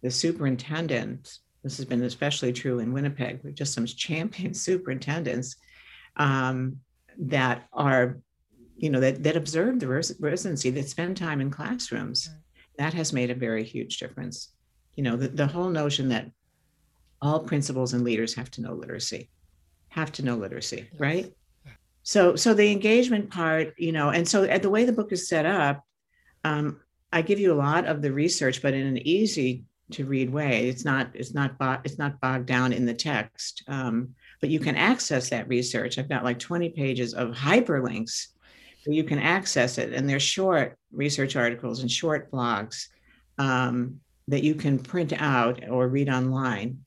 [0.02, 5.56] the superintendent, this has been especially true in Winnipeg, we're just some champion superintendents
[6.18, 6.80] um,
[7.18, 8.18] that are,
[8.76, 12.30] you know, that, that observe the res- residency, that spend time in classrooms.
[12.78, 14.50] That has made a very huge difference.
[14.96, 16.30] You know, the, the whole notion that
[17.22, 19.30] all principals and leaders have to know literacy,
[19.90, 21.00] have to know literacy, yes.
[21.00, 21.34] right?
[22.04, 25.30] So, so the engagement part, you know, and so at the way the book is
[25.30, 25.84] set up,
[26.44, 26.82] um,
[27.14, 30.68] I give you a lot of the research, but in an easy to read way.
[30.68, 34.60] It's not it's not bo- it's not bogged down in the text, um, but you
[34.60, 35.98] can access that research.
[35.98, 38.28] I've got like 20 pages of hyperlinks
[38.92, 42.88] you can access it, and they're short research articles and short blogs
[43.38, 46.80] um, that you can print out or read online.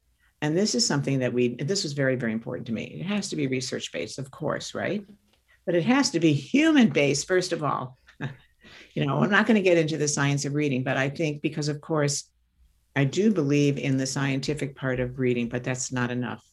[0.43, 2.99] And this is something that we this was very very important to me.
[3.01, 5.05] It has to be research based, of course, right?
[5.65, 7.97] But it has to be human based first of all.
[8.95, 11.43] you know, I'm not going to get into the science of reading, but I think
[11.43, 12.31] because of course
[12.95, 16.45] I do believe in the scientific part of reading, but that's not enough.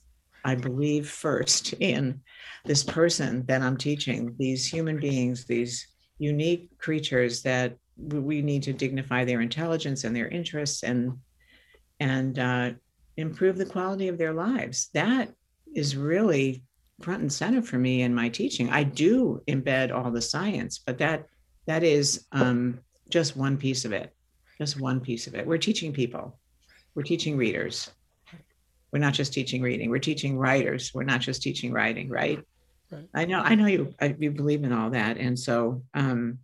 [0.43, 2.21] I believe first in
[2.65, 8.73] this person that I'm teaching, these human beings, these unique creatures that we need to
[8.73, 11.13] dignify their intelligence and their interests and
[11.99, 12.71] and uh,
[13.17, 14.89] improve the quality of their lives.
[14.93, 15.31] That
[15.75, 16.63] is really
[17.01, 18.69] front and center for me in my teaching.
[18.69, 21.25] I do embed all the science, but that
[21.67, 22.79] that is um,
[23.09, 24.13] just one piece of it
[24.57, 25.45] just one piece of it.
[25.45, 26.39] We're teaching people,
[26.95, 27.91] we're teaching readers.
[28.93, 30.93] We're not just teaching reading, we're teaching writers.
[30.93, 32.39] We're not just teaching writing, right?
[32.91, 33.09] right.
[33.15, 35.17] I know, I know you, you believe in all that.
[35.17, 36.37] And so, um,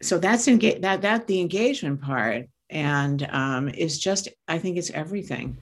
[0.00, 4.90] so that's engage that, that the engagement part and um, is just, I think it's
[4.90, 5.58] everything.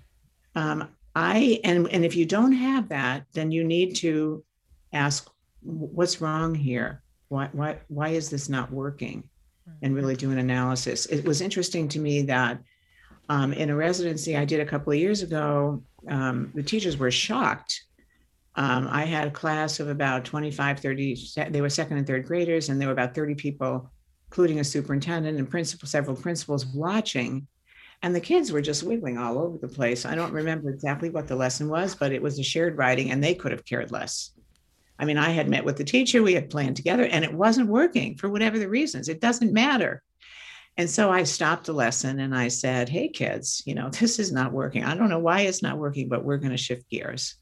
[0.55, 4.45] Um, I, and, and if you don't have that, then you need to
[4.93, 5.31] ask
[5.63, 7.03] what's wrong here?
[7.29, 9.29] Why, why, why is this not working?
[9.83, 11.07] and really do an analysis.
[11.07, 12.61] It was interesting to me that
[13.29, 17.11] um, in a residency I did a couple of years ago, um, the teachers were
[17.11, 17.85] shocked.
[18.55, 21.17] Um, I had a class of about 25, 30,
[21.51, 23.91] they were second and third graders, and there were about 30 people,
[24.29, 27.47] including a superintendent and principal, several principals watching.
[28.03, 30.07] And the kids were just wiggling all over the place.
[30.07, 33.23] I don't remember exactly what the lesson was, but it was a shared writing, and
[33.23, 34.31] they could have cared less.
[34.99, 37.69] I mean, I had met with the teacher, we had planned together, and it wasn't
[37.69, 39.09] working for whatever the reasons.
[39.09, 40.03] It doesn't matter.
[40.79, 44.33] And so I stopped the lesson and I said, Hey, kids, you know, this is
[44.33, 44.85] not working.
[44.85, 47.37] I don't know why it's not working, but we're going to shift gears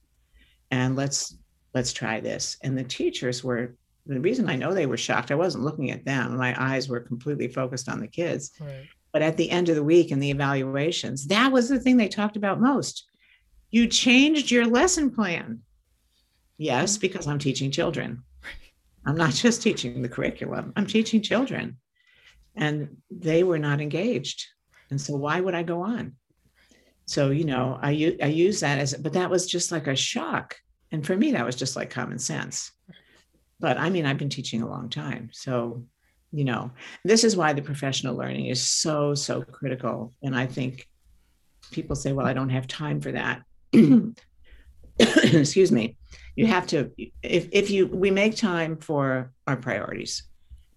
[0.70, 1.36] and let's
[1.74, 2.56] let's try this.
[2.62, 3.74] And the teachers were
[4.06, 6.36] the reason I know they were shocked, I wasn't looking at them.
[6.36, 8.52] My eyes were completely focused on the kids.
[8.60, 8.86] Right.
[9.12, 12.08] But at the end of the week in the evaluations, that was the thing they
[12.08, 13.04] talked about most.
[13.70, 15.60] You changed your lesson plan.
[16.58, 18.22] Yes, because I'm teaching children.
[19.06, 21.76] I'm not just teaching the curriculum, I'm teaching children.
[22.56, 24.46] And they were not engaged.
[24.90, 26.14] And so why would I go on?
[27.06, 30.56] So, you know, I, I use that as, but that was just like a shock.
[30.90, 32.70] And for me, that was just like common sense.
[33.60, 35.30] But I mean, I've been teaching a long time.
[35.32, 35.84] So,
[36.32, 36.70] you know,
[37.04, 40.12] this is why the professional learning is so, so critical.
[40.22, 40.88] And I think
[41.70, 43.42] people say, well, I don't have time for that.
[44.98, 45.96] Excuse me
[46.36, 46.90] you have to
[47.22, 50.24] if, if you we make time for our priorities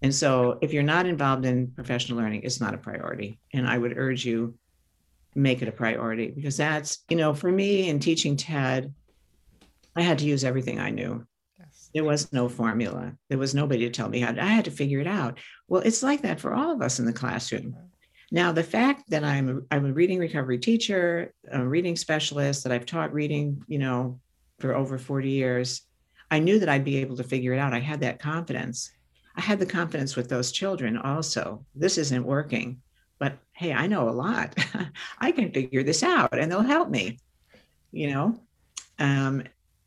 [0.02, 3.78] and so if you're not involved in professional learning it's not a priority and i
[3.78, 4.54] would urge you
[5.36, 8.94] make it a priority because that's you know for me in teaching ted
[9.96, 11.26] i had to use everything i knew
[11.60, 11.90] yes.
[11.94, 14.72] there was no formula there was nobody to tell me how to, i had to
[14.72, 17.76] figure it out well it's like that for all of us in the classroom
[18.32, 22.86] now the fact that i'm I'm a reading recovery teacher a reading specialist that i've
[22.86, 24.20] taught reading you know
[24.60, 25.84] for over 40 years,
[26.30, 27.74] I knew that I'd be able to figure it out.
[27.74, 28.92] I had that confidence.
[29.38, 31.64] I had the confidence with those children also.
[31.76, 32.82] This isn't working,
[33.20, 34.56] but hey, I know a lot.
[35.20, 37.20] I can figure this out and they'll help me,
[37.92, 38.40] you know?
[38.98, 39.44] Um,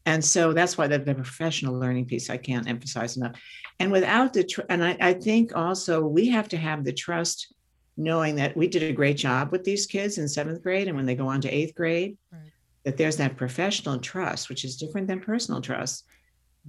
[0.07, 3.41] and so that's why the, the, professional learning piece I can't emphasize enough.
[3.81, 7.53] And without the tr- and I, I think also we have to have the trust,
[7.97, 11.07] knowing that we did a great job with these kids in seventh grade, and when
[11.07, 12.41] they go on to eighth grade, right.
[12.85, 16.07] that there's that professional trust, which is different than personal trust,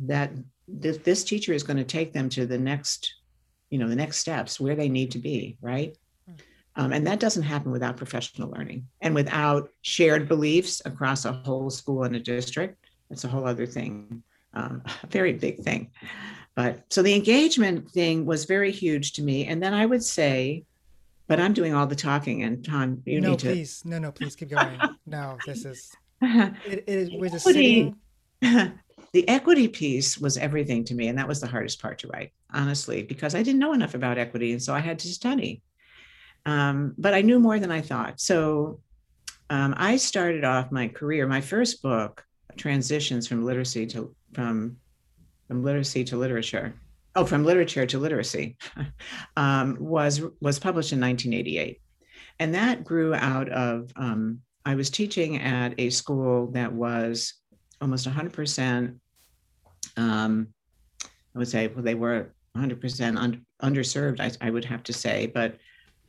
[0.05, 0.31] that
[0.81, 3.13] th- this teacher is going to take them to the next,
[3.69, 5.95] you know, the next steps where they need to be, right?
[6.75, 11.69] Um, and that doesn't happen without professional learning and without shared beliefs across a whole
[11.69, 12.85] school and a district.
[13.09, 14.23] It's a whole other thing,
[14.53, 15.91] um, a very big thing.
[16.55, 19.47] But so the engagement thing was very huge to me.
[19.47, 20.63] And then I would say,
[21.27, 23.47] but I'm doing all the talking, and Tom, you no, need to.
[23.47, 24.77] please, no, no, please keep going.
[25.05, 25.91] no, this is.
[26.23, 27.95] It, it, we're just sitting.
[29.13, 32.31] The equity piece was everything to me, and that was the hardest part to write,
[32.53, 35.61] honestly, because I didn't know enough about equity, and so I had to study.
[36.45, 38.19] Um, but I knew more than I thought.
[38.19, 38.79] So
[39.49, 41.27] um, I started off my career.
[41.27, 44.77] My first book, transitions from literacy to from
[45.47, 46.73] from literacy to literature.
[47.13, 48.55] Oh, from literature to literacy,
[49.35, 51.81] um, was was published in 1988,
[52.39, 53.91] and that grew out of.
[53.97, 57.33] Um, I was teaching at a school that was
[57.81, 59.00] almost 100 percent.
[59.97, 60.47] Um,
[61.35, 64.19] I would say well, they were 100 percent un- underserved.
[64.19, 65.57] I, I would have to say, but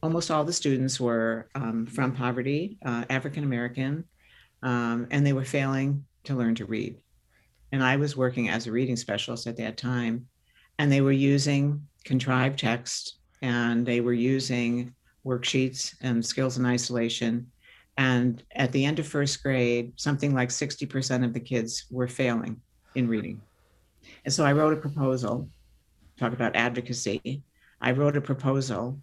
[0.03, 4.05] almost all the students were um, from poverty, uh, African American,
[4.63, 6.97] um, and they were failing to learn to read.
[7.71, 10.27] And I was working as a reading specialist at that time,
[10.79, 14.95] and they were using contrived text and they were using
[15.27, 17.51] worksheets and skills in isolation.
[17.97, 22.61] And at the end of first grade, something like 60% of the kids were failing
[22.95, 23.41] in reading.
[24.25, 25.49] And so I wrote a proposal,
[26.19, 27.43] talk about advocacy.
[27.81, 28.99] I wrote a proposal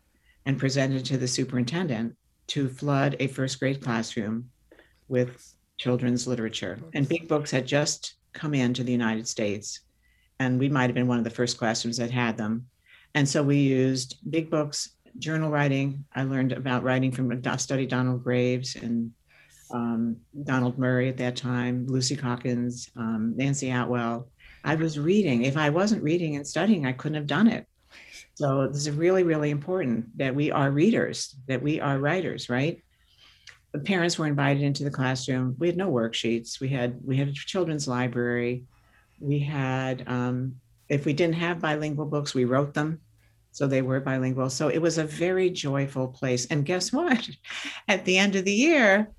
[0.46, 2.16] and presented to the superintendent
[2.48, 4.50] to flood a first grade classroom
[5.08, 6.80] with children's literature.
[6.94, 9.82] And Big Books had just come into the United States,
[10.40, 12.68] and we might have been one of the first classrooms that had them.
[13.16, 16.06] And so we used Big Books, journal writing.
[16.16, 19.12] I learned about writing from study Donald Graves and
[19.72, 24.30] um, Donald Murray at that time, Lucy Calkins, um, Nancie Atwell.
[24.64, 25.43] I was reading.
[25.43, 27.66] If I wasn't reading and studying, I couldn't have done it.
[28.36, 32.82] So this is really, really important that we are readers, that we are writers, right?
[33.74, 35.55] The parents were invited into the classroom.
[35.60, 36.60] We had no worksheets.
[36.60, 38.64] We had we had a children's library.
[39.20, 40.55] We had um,
[40.88, 43.01] if we didn't have bilingual books, we wrote them,
[43.51, 44.49] so they were bilingual.
[44.49, 46.45] So it was a very joyful place.
[46.47, 47.30] And guess what?
[47.88, 49.12] At the end of the year,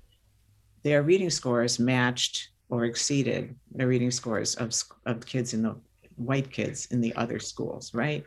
[0.83, 4.73] their reading scores matched or exceeded the reading scores of
[5.05, 5.75] of kids in the
[6.15, 8.25] white kids in the other schools, right?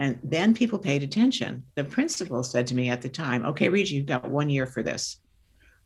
[0.00, 1.64] And then people paid attention.
[1.74, 4.82] The principal said to me at the time, okay, Regie, you've got one year for
[4.82, 5.20] this.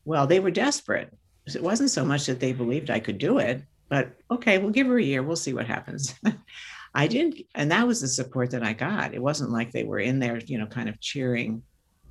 [0.05, 1.11] Well, they were desperate.
[1.47, 4.87] It wasn't so much that they believed I could do it, but okay, we'll give
[4.87, 5.23] her a year.
[5.23, 6.15] We'll see what happens.
[6.95, 9.15] I didn't, and that was the support that I got.
[9.15, 11.63] It wasn't like they were in there, you know, kind of cheering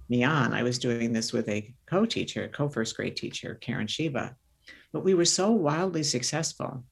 [0.09, 0.53] me on.
[0.53, 4.35] I was doing this with a co-teacher, co-first grade teacher, Karen Shiva.
[4.93, 6.83] But we were so wildly successful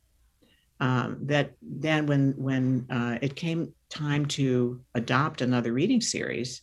[0.79, 6.61] um, that then when when uh, it came time to adopt another reading series,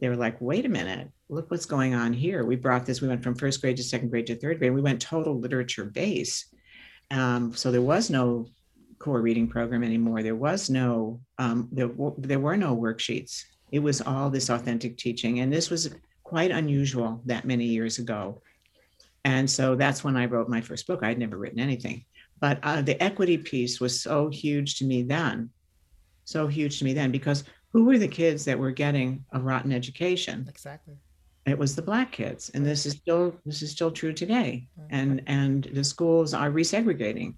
[0.00, 2.44] they were like, wait a minute, look what's going on here.
[2.44, 4.74] We brought this, we went from first grade to second grade to third grade.
[4.74, 6.46] We went total literature base.
[7.10, 8.46] Um, so there was no
[8.98, 10.22] core reading program anymore.
[10.22, 13.42] There was no, um, there, there were no worksheets.
[13.72, 15.40] It was all this authentic teaching.
[15.40, 18.42] And this was quite unusual that many years ago.
[19.24, 21.02] And so that's when I wrote my first book.
[21.02, 22.04] I'd never written anything.
[22.40, 25.50] But uh, the equity piece was so huge to me then,
[26.24, 29.72] so huge to me then, because who were the kids that were getting a rotten
[29.72, 30.46] education?
[30.48, 30.94] Exactly.
[31.46, 34.68] It was the black kids, and this is still this is still true today.
[34.90, 37.34] And and the schools are resegregating,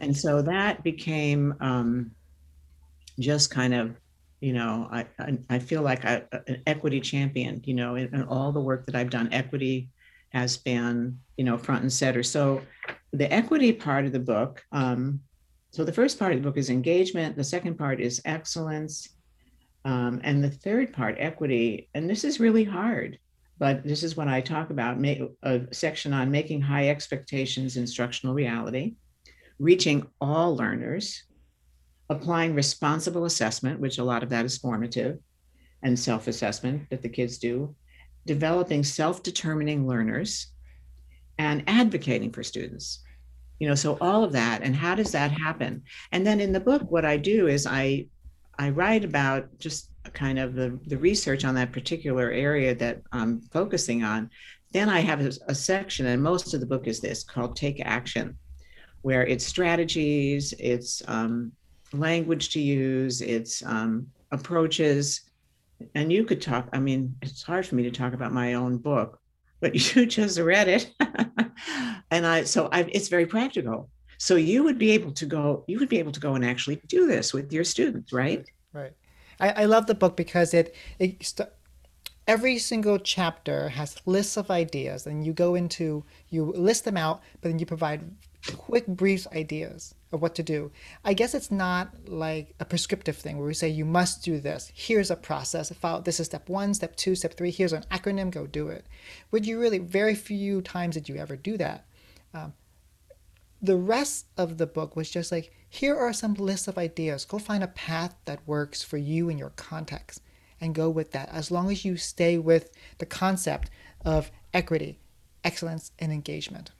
[0.00, 2.10] and so that became um,
[3.18, 3.96] just kind of
[4.40, 8.22] you know I, I, I feel like I, an equity champion you know in, in,
[8.24, 9.88] all the work that i've done equity
[10.38, 12.22] has been you know front and center.
[12.22, 12.62] So
[13.12, 15.20] the equity part of the book um,
[15.70, 19.08] so the first part of the book is engagement the second part is excellence
[19.84, 23.18] um, and the third part equity and this is really hard
[23.58, 25.02] but this is what i talk about
[25.42, 28.94] a section on making high expectations instructional reality
[29.58, 31.24] reaching all learners
[32.10, 35.18] applying responsible assessment which a lot of that is formative
[35.82, 37.74] and self-assessment that the kids do
[38.28, 40.48] developing self-determining learners
[41.38, 43.00] and advocating for students
[43.58, 46.60] you know so all of that and how does that happen and then in the
[46.60, 48.06] book what i do is i
[48.58, 53.40] i write about just kind of the, the research on that particular area that i'm
[53.40, 54.30] focusing on
[54.72, 57.80] then i have a, a section and most of the book is this called take
[57.84, 58.36] action
[59.02, 61.52] where it's strategies, it's um,
[61.92, 65.22] language to use, it's um, approaches.
[65.94, 68.78] And you could talk, I mean, it's hard for me to talk about my own
[68.78, 69.20] book,
[69.60, 70.92] but you just read it.
[72.10, 73.90] and I, so I, it's very practical.
[74.18, 76.80] So you would be able to go, you would be able to go and actually
[76.88, 78.44] do this with your students, right?
[78.72, 78.92] Right.
[79.38, 81.48] I, I love the book because it, it st-
[82.26, 87.22] every single chapter has lists of ideas and you go into you list them out
[87.40, 88.02] but then you provide
[88.56, 90.70] quick brief ideas of what to do.
[91.04, 94.72] I guess it's not like a prescriptive thing where we say you must do this.
[94.74, 95.70] Here's a process.
[95.72, 97.50] Follow this is step one step two step three.
[97.50, 98.30] Here's an acronym.
[98.30, 98.86] Go do it.
[99.30, 101.86] Would you really very few times did you ever do that.
[102.32, 102.54] Um,
[103.60, 107.24] the rest of the book was just like here are some lists of ideas.
[107.24, 110.22] Go find a path that works for you and your context
[110.60, 111.28] and go with that.
[111.30, 113.70] As long as you stay with the concept
[114.04, 114.98] of equity,
[115.44, 116.70] excellence, and engagement.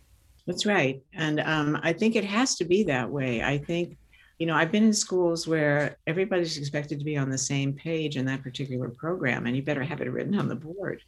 [0.49, 1.03] That's right.
[1.13, 3.43] And um, I think it has to be that way.
[3.43, 3.99] I think,
[4.39, 8.17] you know, I've been in schools where everybody's expected to be on the same page
[8.17, 11.03] in that particular program, and you better have it written on the board.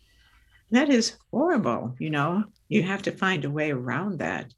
[0.73, 1.97] That is horrible.
[1.99, 4.53] You know, you have to find a way around that.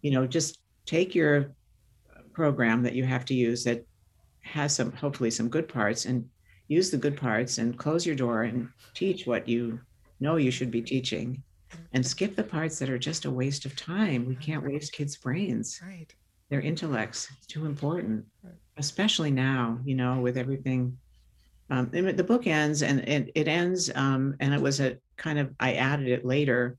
[0.00, 1.52] You know, just take your
[2.32, 3.86] program that you have to use that
[4.40, 6.26] has some, hopefully, some good parts and
[6.68, 9.78] use the good parts and close your door and teach what you
[10.20, 11.42] know you should be teaching
[11.92, 14.26] and skip the parts that are just a waste of time.
[14.26, 15.80] We can't waste kids' brains.
[15.84, 16.12] Right.
[16.50, 17.28] Their intellects.
[17.48, 18.54] Too important, right.
[18.76, 20.98] especially now, you know, with everything.
[21.70, 25.54] Um, the book ends and it, it ends, um, and it was a kind of,
[25.58, 26.76] I added it later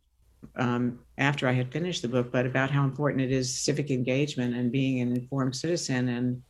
[0.55, 4.55] um, after I had finished the book, but about how important it is civic engagement
[4.55, 6.43] and being an informed citizen and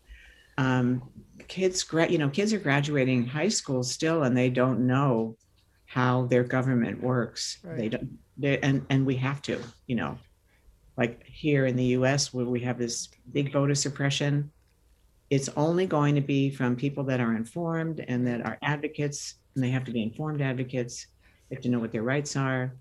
[0.58, 1.02] um,
[1.48, 5.36] kids you know kids are graduating high school still and they don't know
[5.86, 7.78] how their government works right.
[7.78, 8.10] they don't
[8.42, 10.18] and and we have to you know
[10.98, 14.50] like here in the us where we have this big voter suppression
[15.34, 19.64] it's only going to be from people that are informed and that are advocates and
[19.64, 21.08] they have to be informed advocates.
[21.50, 22.76] They have to know what their rights are.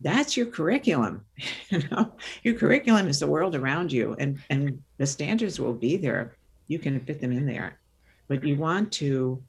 [0.00, 1.24] That's your curriculum
[1.68, 2.12] you know?
[2.42, 6.34] Your curriculum is the world around you and and the standards will be there.
[6.66, 7.78] You can fit them in there.
[8.26, 9.42] But you want to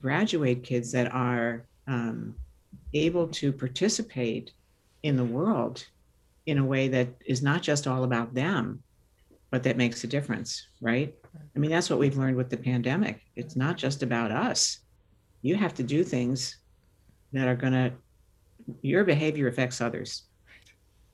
[0.00, 2.36] graduate kids that are um,
[2.94, 4.52] able to participate
[5.02, 5.84] in the world
[6.46, 8.82] in a way that is not just all about them,
[9.50, 11.14] but that makes a difference, right?
[11.54, 13.20] I mean, that's what we've learned with the pandemic.
[13.36, 14.80] It's not just about us.
[15.42, 16.56] You have to do things
[17.32, 17.92] that are going to,
[18.82, 20.24] your behavior affects others.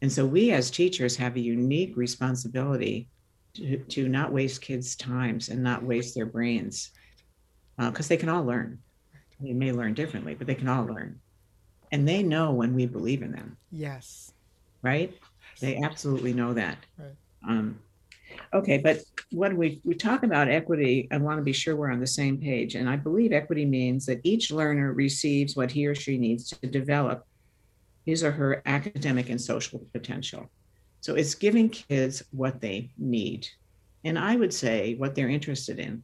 [0.02, 3.08] And so we as teachers have a unique responsibility
[3.54, 6.90] to, to not waste kids' times and not waste their brains
[7.76, 8.78] because uh, they can all learn.
[9.40, 11.20] They may learn differently, but they can all learn.
[11.92, 13.56] And they know when we believe in them.
[13.70, 14.32] Yes.
[14.82, 15.16] Right?
[15.60, 16.78] They absolutely know that.
[16.98, 17.16] Right.
[17.46, 17.78] Um,
[18.52, 19.00] okay, but
[19.32, 22.38] when we, we talk about equity, I want to be sure we're on the same
[22.38, 22.74] page.
[22.74, 26.66] And I believe equity means that each learner receives what he or she needs to
[26.66, 27.26] develop
[28.04, 30.48] his or her academic and social potential.
[31.00, 33.46] So it's giving kids what they need.
[34.04, 36.02] And I would say what they're interested in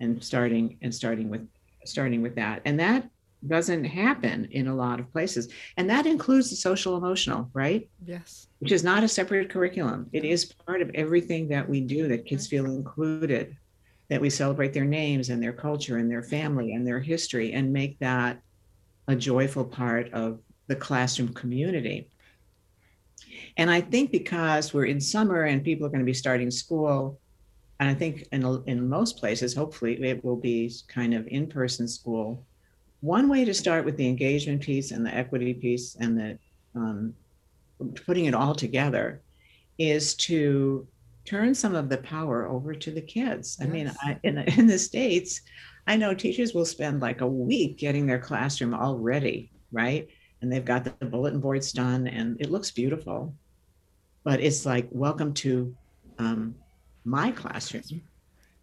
[0.00, 1.46] and starting and starting with
[1.84, 2.62] starting with that.
[2.64, 3.08] And that
[3.46, 5.48] doesn't happen in a lot of places.
[5.76, 7.88] And that includes the social emotional, right?
[8.04, 8.48] Yes.
[8.58, 10.08] Which is not a separate curriculum.
[10.12, 13.56] It is part of everything that we do that kids feel included,
[14.08, 17.72] that we celebrate their names and their culture and their family and their history and
[17.72, 18.40] make that
[19.06, 22.08] a joyful part of the classroom community.
[23.56, 27.18] And I think because we're in summer and people are going to be starting school,
[27.80, 31.86] and I think in, in most places, hopefully, it will be kind of in person
[31.86, 32.44] school.
[33.00, 36.38] One way to start with the engagement piece and the equity piece and the
[36.74, 37.14] um,
[38.06, 39.20] putting it all together
[39.78, 40.86] is to
[41.24, 43.56] turn some of the power over to the kids.
[43.60, 43.68] Yes.
[43.68, 45.42] I mean, I, in, in the States,
[45.86, 50.08] I know teachers will spend like a week getting their classroom all ready, right?
[50.40, 53.34] and they've got the bulletin boards done and it looks beautiful
[54.24, 55.74] but it's like welcome to
[56.18, 56.54] um,
[57.04, 58.02] my classroom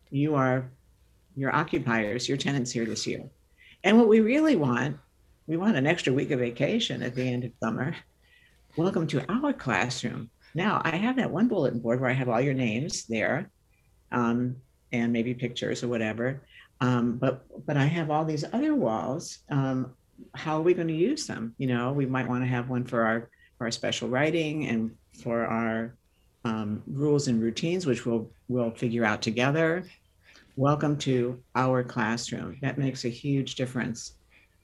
[0.10, 0.70] you are
[1.36, 3.24] your occupiers your tenants here this year
[3.86, 4.98] and what we really want
[5.48, 7.96] we want an extra week of vacation at the end of summer
[8.76, 12.42] welcome to our classroom now i have that one bulletin board where i have all
[12.42, 13.50] your names there
[14.12, 14.58] um,
[14.92, 16.42] and maybe pictures or whatever
[16.82, 19.96] um, but but i have all these other walls um,
[20.34, 21.54] how are we going to use them?
[21.58, 24.96] You know, we might want to have one for our for our special writing and
[25.24, 25.96] for our
[26.44, 29.86] um, rules and routines, which we'll we'll figure out together.
[30.58, 32.58] Welcome to our classroom.
[32.62, 34.14] That makes a huge difference.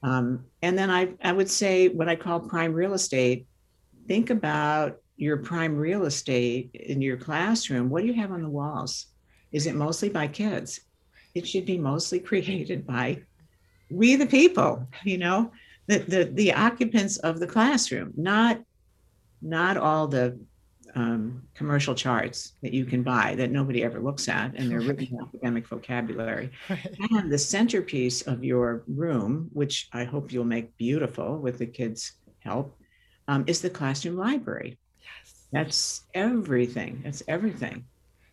[0.02, 3.46] Um, and then I I would say what I call prime real estate.
[4.08, 8.48] Think about your prime real estate in your classroom, what do you have on the
[8.48, 9.06] walls?
[9.52, 10.80] Is it mostly by kids?
[11.34, 13.22] It should be mostly created by
[13.90, 15.52] we the people, you know,
[15.86, 18.62] the the the occupants of the classroom, not
[19.42, 20.40] not all the
[20.94, 25.10] um, commercial charts that you can buy that nobody ever looks at and they're really
[25.20, 26.50] academic vocabulary.
[26.68, 26.96] Right.
[27.12, 32.12] And the centerpiece of your room, which I hope you'll make beautiful with the kids'
[32.40, 32.78] help,
[33.28, 34.78] um, is the classroom library.
[35.00, 35.46] Yes.
[35.52, 37.00] That's everything.
[37.04, 37.84] That's everything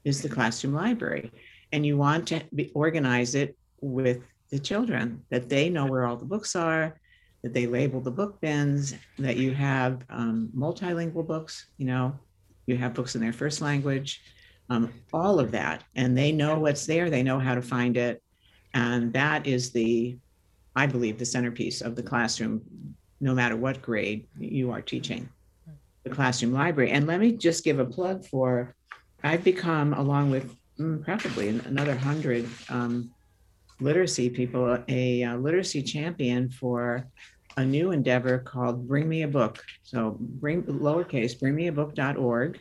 [0.04, 1.32] is the classroom library.
[1.72, 6.18] And you want to be, organize it with the children that they know where all
[6.18, 7.00] the books are,
[7.44, 12.18] that they label the book bins, that you have um, multilingual books, you know,
[12.70, 14.22] you have books in their first language,
[14.70, 15.84] um, all of that.
[15.96, 18.22] And they know what's there, they know how to find it.
[18.74, 20.18] And that is the,
[20.76, 22.62] I believe, the centerpiece of the classroom,
[23.20, 25.28] no matter what grade you are teaching
[26.04, 26.92] the classroom library.
[26.92, 28.74] And let me just give a plug for,
[29.24, 33.12] I've become, along with mm, probably another hundred um,
[33.82, 37.08] literacy people, a, uh literacy champion for
[37.58, 39.64] a new endeavor called Bring Me a Book.
[39.84, 42.60] So bring lowercase, bringmeabook.org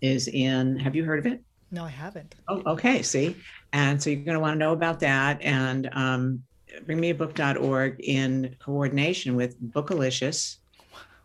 [0.00, 1.42] is in, have you heard of it?
[1.70, 2.34] No, I haven't.
[2.48, 3.36] Oh, okay, see?
[3.72, 6.42] And so you're going to want to know about that and um,
[6.84, 10.56] bringmeabook.org in coordination with Bookelicious,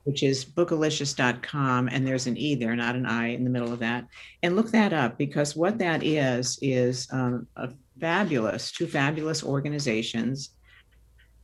[0.03, 1.89] which is bookelicious.com.
[1.89, 4.05] And there's an E there, not an I in the middle of that.
[4.43, 10.51] And look that up because what that is, is um, a fabulous, two fabulous organizations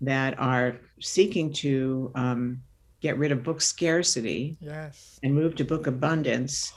[0.01, 2.61] that are seeking to um,
[3.01, 5.19] get rid of book scarcity Yes.
[5.23, 6.71] and move to book abundance.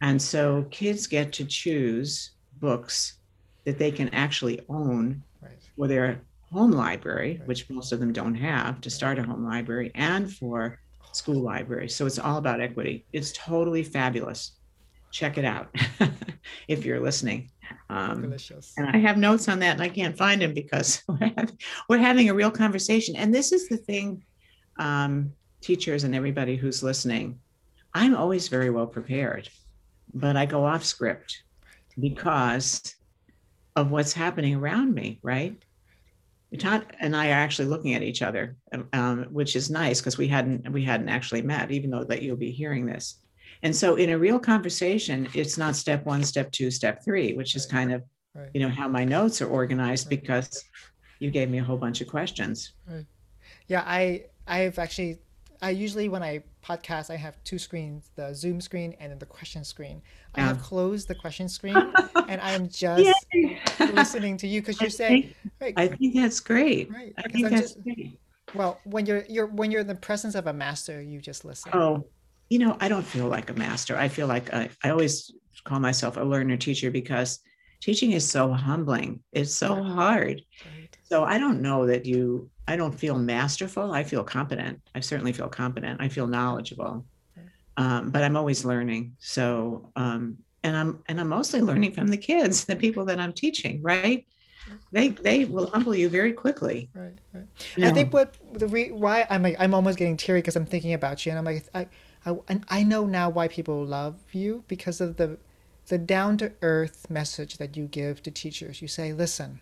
[0.00, 3.18] And so kids get to choose books
[3.66, 5.58] that they can actually own Right.
[5.76, 7.48] for their home library, Right.
[7.48, 10.78] which most of them don't have to start a home library, and for
[11.12, 11.94] school libraries.
[11.94, 13.06] So it's all about equity.
[13.12, 14.56] It's totally fabulous.
[15.12, 15.74] Check it out
[16.68, 17.50] if you're listening.
[17.88, 18.74] Um, Delicious.
[18.76, 21.52] and I have notes on that and I can't find them because we're, hav-
[21.88, 23.16] we're having a real conversation.
[23.16, 24.24] And this is the thing,
[24.78, 27.38] um, teachers and everybody who's listening,
[27.94, 29.48] I'm always very well prepared,
[30.14, 31.42] but I go off script
[31.98, 32.94] because
[33.76, 35.56] of what's happening around me, right?
[36.58, 38.56] Todd and I are actually looking at each other,
[38.92, 42.36] um, which is nice because we hadn't we hadn't actually met, even though that you'll
[42.36, 43.20] be hearing this.
[43.62, 47.54] And so, in a real conversation, it's not step one, step two, step three, which
[47.56, 48.02] is kind of
[48.34, 48.48] Right.
[48.54, 50.20] you know how my notes are organized Right.
[50.22, 50.64] because
[51.18, 52.74] you gave me a whole bunch of questions.
[53.66, 55.18] Yeah, I I've actually
[55.60, 59.26] I usually when I podcast I have two screens, the Zoom screen and then the
[59.26, 60.00] question screen.
[60.36, 61.76] I have closed the question screen
[62.28, 63.12] and I'm just
[63.78, 66.90] listening to you because you're saying right, I think that's great.
[66.92, 67.12] right.
[67.18, 68.18] I think I'm that's just great.
[68.54, 71.72] well when you're you're when you're in the presence of a master, you just listen.
[71.74, 72.06] Oh,
[72.50, 73.96] you know, I don't feel like a master.
[73.96, 75.32] I feel like I, I always
[75.64, 77.38] call myself a learner teacher because
[77.80, 79.20] teaching is so humbling.
[79.32, 80.42] It's so hard.
[80.64, 80.96] Right.
[81.04, 83.92] So I don't know that you, I don't feel masterful.
[83.92, 84.80] I feel competent.
[84.94, 86.00] I certainly feel competent.
[86.00, 87.06] I feel knowledgeable.
[87.76, 89.16] Um, but I'm always learning.
[89.20, 93.32] So, um, and I'm, and I'm mostly learning from the kids, the people that I'm
[93.32, 94.26] teaching, right?
[94.92, 96.90] They, they will humble you very quickly.
[96.94, 97.44] Right, right.
[97.76, 100.66] you I think what the re, why I'm like I'm almost getting teary because I'm
[100.66, 101.88] thinking about you and I'm like I,
[102.26, 105.38] I and I know now why people love you because of the
[105.88, 108.80] the down to earth message that you give to teachers.
[108.82, 109.60] You say, "Listen,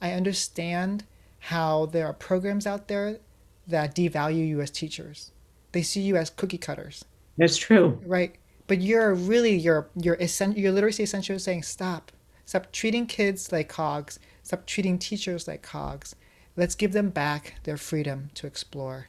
[0.00, 1.04] I understand
[1.40, 3.18] how there are programs out there
[3.66, 5.32] that devalue you as teachers.
[5.72, 7.04] They see you as cookie cutters,
[7.36, 8.00] That's true.
[8.06, 8.34] right?
[8.66, 12.12] But you're really your your essen- your literacy essential is saying stop.
[12.44, 14.18] Stop treating kids like cogs.
[14.42, 16.14] Stop treating teachers like cogs.
[16.56, 19.08] Let's give them back their freedom to explore.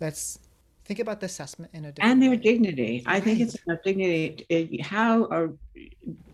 [0.00, 0.38] Let's
[0.86, 2.36] think about the assessment in a different and their way.
[2.36, 3.02] dignity.
[3.06, 4.46] I think it's about dignity.
[4.48, 5.52] It- how are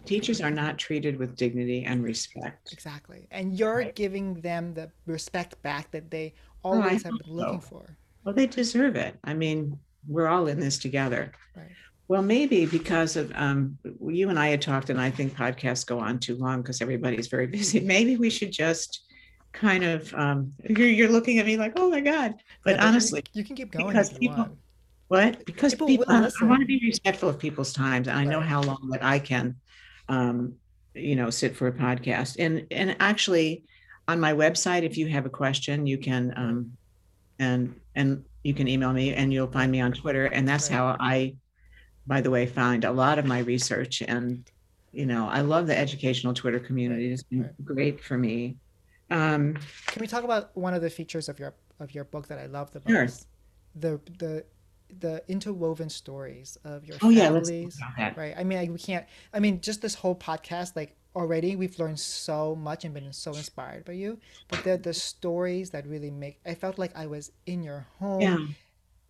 [0.05, 2.73] teachers are not treated with dignity and respect.
[2.73, 3.27] Exactly.
[3.31, 3.95] And you're Right.
[3.95, 6.35] giving them the respect back that they
[6.65, 7.67] Oh, always have been looking so.
[7.69, 7.97] for.
[8.25, 9.17] Well, they deserve it.
[9.25, 11.33] I mean, we're all in this together.
[11.57, 11.71] Right.
[12.09, 15.99] Well, maybe because of um, you and I had talked, and I think podcasts go
[15.99, 17.81] on too long because everybody's very busy.
[17.81, 19.01] Maybe we should just
[19.53, 20.13] kind of.
[20.15, 22.35] Um, you're, you're looking at me like, oh my god!
[22.65, 24.57] But Yeah, you- honestly, you, can keep going because people-.
[25.09, 25.45] What?
[25.45, 28.41] Because People people, will I, want to be respectful of people's times, and I know
[28.41, 29.57] how long that I can,
[30.09, 30.55] um,
[30.95, 32.37] you know, sit for a podcast.
[32.39, 33.65] And and actually,
[34.09, 36.73] on my website, if you have a question, you can, um,
[37.39, 40.77] and and you can email me, and you'll find me on Twitter, and that's Right.
[40.77, 41.35] how I,
[42.07, 44.01] by the way, find a lot of my research.
[44.01, 44.49] And
[44.93, 47.13] you know, I love the educational Twitter community.
[47.13, 47.65] It's been Right.
[47.65, 48.57] great for me.
[49.13, 49.57] Um,
[49.87, 52.47] Can we talk about one of the features of your of your book that I
[52.47, 53.05] love the Sure.
[53.05, 53.27] most?
[53.75, 54.45] The the
[55.01, 58.17] the interwoven stories of your Oh yeah, let's talk families, about that.
[58.17, 58.35] right?
[58.37, 59.07] I mean, like, we can't.
[59.33, 63.33] I mean, just this whole podcast, like already we've learned so much and been so
[63.33, 64.19] inspired by you.
[64.49, 66.41] But they're the stories that really make.
[66.47, 67.87] I felt like I was in your
[68.19, 68.37] Yeah.
[68.37, 68.55] home,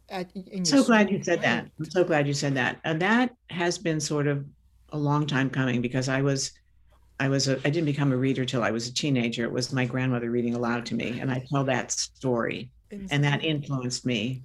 [0.08, 1.66] at in your So glad you said that.
[1.78, 2.80] I'm so glad you said that.
[2.84, 4.44] And that has been sort of
[4.90, 6.52] a long time coming because I was
[7.22, 9.44] I was a, I didn't become a reader till I was a teenager.
[9.44, 12.68] It was my grandmother reading aloud to me, and I tell that story,
[13.12, 14.42] and that influenced me.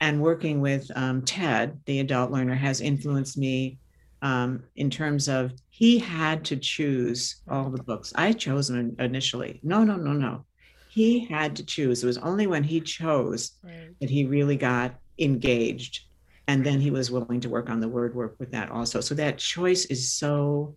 [0.00, 3.78] And working with um, Ted, the adult learner, has influenced me
[4.22, 8.12] um, in terms of he had to choose all the books.
[8.14, 9.58] I chose them initially.
[9.64, 10.44] No, no, no, no.
[10.88, 12.04] He had to choose.
[12.04, 13.90] It was only when he chose Right.
[14.00, 16.04] that he really got engaged
[16.46, 19.14] and then he was willing to work on the word work with that also so
[19.14, 20.74] that choice is so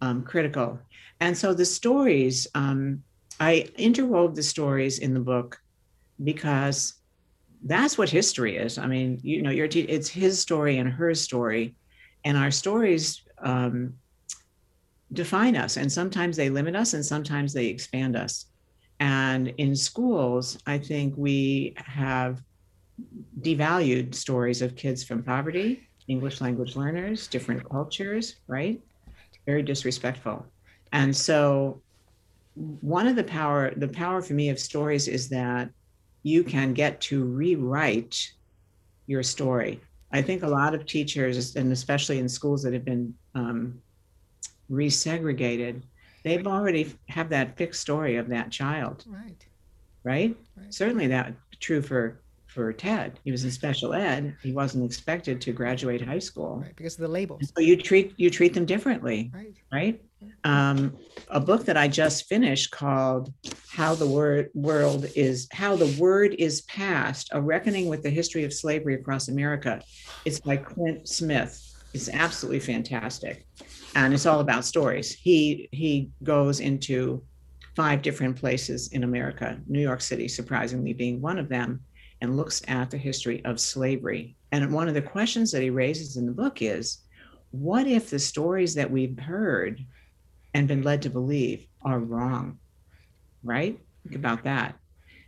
[0.00, 0.78] um, critical.
[1.20, 3.02] And so the stories um,
[3.38, 5.58] i interwove the stories in the book
[6.22, 6.94] because
[7.64, 8.78] that's what history is.
[8.78, 11.76] I mean you know te- it's his story and her story.
[12.24, 13.94] And our stories um,
[15.12, 15.76] define us.
[15.76, 18.46] And sometimes they limit us and sometimes they expand us.
[18.98, 22.42] And in schools i think we have
[23.40, 28.80] devalued stories of kids from poverty, English language learners, different cultures, right?
[29.50, 30.46] Very disrespectful.
[30.92, 31.82] And so
[32.54, 35.70] one of the power the power for me of stories is that
[36.22, 38.16] you can get to rewrite
[39.08, 39.80] your story.
[40.12, 43.82] I think a lot of teachers, and especially in schools that have been um,
[44.70, 45.82] resegregated,
[46.22, 49.44] they've already have that fixed story of that child, Right.
[50.04, 50.36] right?
[50.56, 50.72] Right.
[50.72, 52.20] certainly that true for
[52.50, 53.18] for Ted.
[53.24, 54.36] He was in special ed.
[54.42, 56.60] He wasn't expected to graduate high school.
[56.62, 56.74] Right.
[56.76, 57.52] Because of the labels.
[57.56, 59.54] So you treat you treat them differently, Right.
[59.72, 60.02] right?
[60.44, 60.96] Um,
[61.28, 63.32] a book that I just finished called
[63.70, 68.44] "How the Word World Is How the Word Is Passed: A Reckoning with the History
[68.44, 69.82] of Slavery Across America."
[70.24, 71.58] It's by Clint Smith.
[71.94, 73.46] It's absolutely fantastic,
[73.94, 75.12] and it's all about stories.
[75.12, 77.22] He he goes into
[77.76, 81.80] five different places in America, New York City, surprisingly being one of them,
[82.20, 84.36] and looks at the history of slavery.
[84.52, 86.98] And one of the questions that he raises in the book is
[87.50, 89.84] what if the stories that we've heard
[90.54, 92.58] and been led to believe are wrong?
[93.42, 93.78] Right?
[94.04, 94.76] Think about that.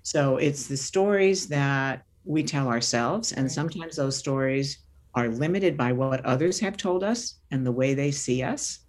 [0.03, 4.79] So it's the stories that we tell ourselves, and sometimes those stories
[5.15, 8.81] are limited by what others have told us and the way they see us.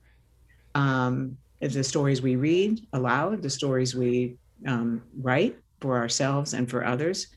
[0.76, 4.38] Um, the stories we read aloud, the stories we
[4.68, 7.28] um, write for ourselves and for others,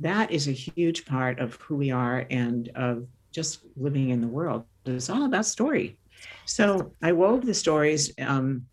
[0.00, 4.26] that is a huge part of who we are and of just living in the
[4.26, 4.64] world.
[4.84, 5.98] It's all about story.
[6.44, 8.66] So I wove the stories, um,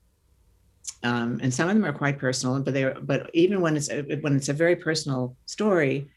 [1.03, 2.59] um, and some of them are quite personal.
[2.61, 6.09] But they, are, but even when it's a, when it's a very personal story,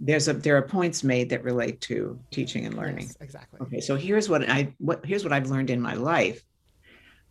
[0.00, 3.06] there's a there are points made that relate to teaching and learning.
[3.06, 3.60] Yes, exactly.
[3.62, 6.42] Okay, so here's what I what here's what I've learned in my life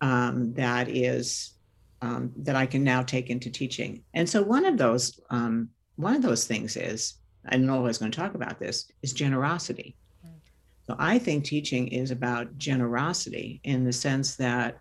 [0.02, 1.54] um, that is
[2.02, 4.04] um, that I can now take into teaching.
[4.14, 7.16] And so one of those um, one of those things is
[7.50, 9.96] I know I was going to talk about this is generosity.
[10.86, 14.80] So I think teaching is about generosity in the sense that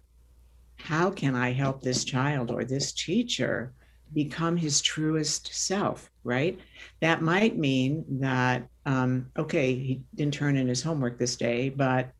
[0.76, 3.72] how can I help this child or this teacher
[4.12, 6.60] become his truest self, right?
[7.00, 12.12] That might mean that, um, okay, he didn't turn in his homework this day, but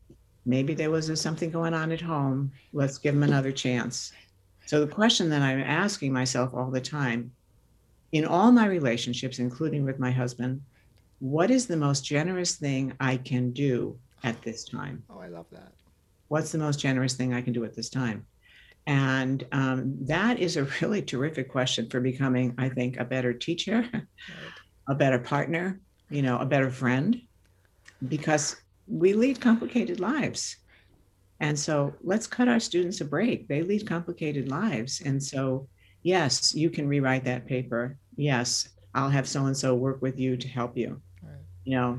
[0.45, 2.51] maybe there was something going on at home.
[2.73, 4.11] Let's give him another chance.
[4.65, 7.31] So the question that I'm asking myself all the time
[8.11, 10.61] in all my relationships, including with my husband,
[11.19, 15.03] what is the most generous thing I can do at this time?
[15.09, 15.73] Oh, I love that.
[16.29, 18.25] what's the most generous thing I can do at this time?
[18.85, 23.87] And um, that is a really terrific question for becoming, I think, a better teacher,
[23.93, 24.53] Right.
[24.89, 25.79] a better partner,
[26.09, 27.21] you know, a better friend,
[28.07, 28.55] because
[28.87, 30.57] we lead complicated lives.
[31.39, 33.47] And so let's cut our students a break.
[33.47, 35.01] They lead complicated lives.
[35.01, 35.67] And so,
[36.13, 37.97] yes, you can rewrite that paper.
[38.15, 38.49] Yes,
[38.95, 40.89] I'll have so and so work with you to help you
[41.21, 41.45] Right.
[41.65, 41.89] you know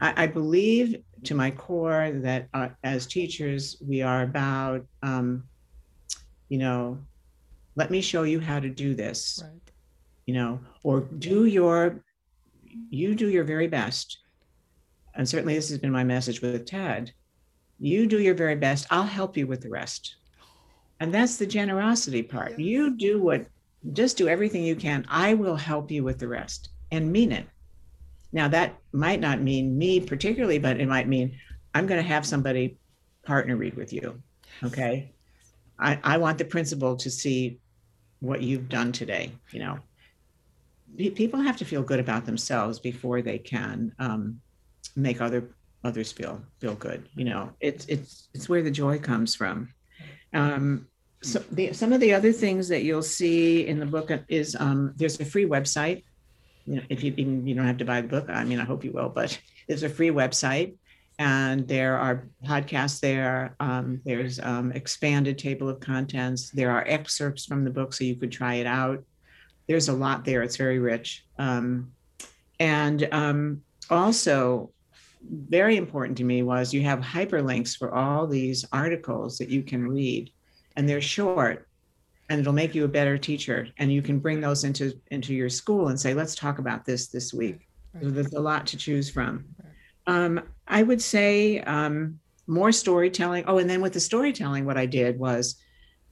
[0.00, 0.86] i, I believe
[1.28, 5.44] to my core that uh, as teachers we are about um,
[6.52, 6.98] you know
[7.76, 9.66] let me show you how to do this Right.
[10.26, 11.78] you know or do your
[13.00, 14.18] you do your very best
[15.16, 17.12] and certainly this has been my message with ted
[17.78, 20.16] you do your very best i'll help you with the rest
[21.04, 22.58] and that's the generosity part.
[22.58, 23.46] You do what
[23.92, 25.04] just do everything you can.
[25.08, 27.46] I will help you with the rest and mean it.
[28.32, 31.38] Now that might not mean me particularly but it might mean
[31.74, 32.78] i'm going to have somebody
[33.26, 34.22] partner read with you
[34.62, 35.12] okay?
[35.78, 37.58] I, I want the principal to see
[38.20, 39.78] what you've done today you know?
[40.96, 44.40] People have to feel good about themselves before they can um,
[44.96, 45.50] make other
[45.84, 47.08] others feel feel good.
[47.14, 49.68] You know, it's it's it's where the joy comes from.
[50.32, 50.86] Um,
[51.24, 54.92] so the, some of the other things that you'll see in the book is um,
[54.96, 56.04] there's a free website.
[56.66, 58.26] You know, if you you don't have to buy the book.
[58.28, 60.76] I mean, I hope you will, but there's a free website,
[61.18, 63.56] and there are podcasts there.
[63.60, 66.50] Um, there's um, expanded table of contents.
[66.50, 69.04] There are excerpts from the book, so you could try it out.
[69.66, 70.42] There's a lot there.
[70.42, 71.92] It's very rich, um,
[72.60, 74.70] and um, also
[75.30, 79.86] very important to me was you have hyperlinks for all these articles that you can
[79.86, 80.30] read
[80.76, 81.68] and they're short
[82.28, 83.68] and it'll make you a better teacher.
[83.78, 87.08] And you can bring those into into your school and say let's talk about this
[87.08, 87.68] this week.
[88.00, 89.44] So there's a lot to choose from.
[90.06, 93.44] Um, i would say um, more storytelling.
[93.46, 95.56] Oh and then with the storytelling what i did was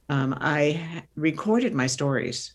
[0.09, 2.53] um, i recorded my stories.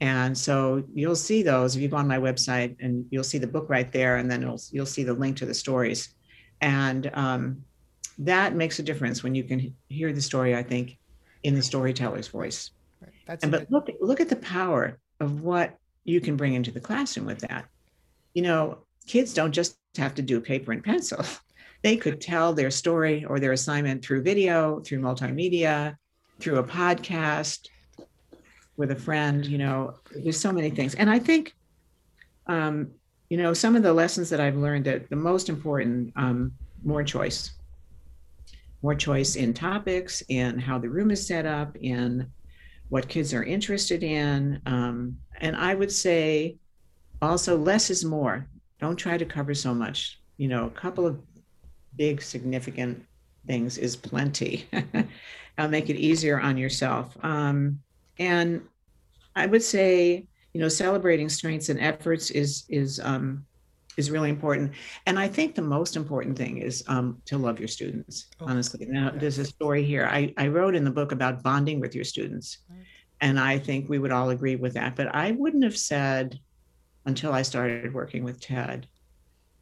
[0.00, 3.48] And so you'll see those if you go on my website and you'll see the
[3.48, 6.14] book right there and then you'll, you'll see the link to the stories.
[6.60, 7.64] And um,
[8.18, 10.98] that makes a difference when you can hear the story i think
[11.48, 12.72] in the storyteller's voice.
[13.00, 13.10] Right.
[13.26, 16.80] That's and, but look look at the power of what you can bring into the
[16.80, 17.64] classroom with that.
[18.34, 21.24] You know, kids don't just have to do paper and pencil.
[21.84, 25.94] They could tell their story or their assignment through video, through multimedia,
[26.40, 27.68] through a podcast,
[28.76, 29.46] with a friend.
[29.46, 31.54] You know, there's so many things, and I think,
[32.48, 32.90] um,
[33.30, 36.50] you know, some of the lessons that I've learned that the most important, um,
[36.82, 37.52] more choice
[38.82, 42.30] more choice in topics, in how the room is set up, in
[42.88, 44.60] what kids are interested in.
[44.66, 46.56] Um, and I would say
[47.20, 48.48] also less is more.
[48.80, 50.20] Don't try to cover so much.
[50.36, 51.20] You know, a couple of
[51.96, 53.04] big significant
[53.46, 54.68] things is plenty.
[55.58, 57.16] I'll make it easier on yourself.
[57.22, 57.80] Um,
[58.18, 58.62] and
[59.34, 63.44] I would say, you know, celebrating strengths and efforts is is um,
[63.98, 64.72] is really important.
[65.06, 68.86] And I think the most important thing is um, to love your students, oh, honestly.
[68.86, 70.06] Now, there's a story here.
[70.06, 72.58] I, I wrote in the book about bonding with your students.
[73.20, 74.94] And I think we would all agree with that.
[74.94, 76.38] But I wouldn't have said
[77.04, 78.86] until I started working with TED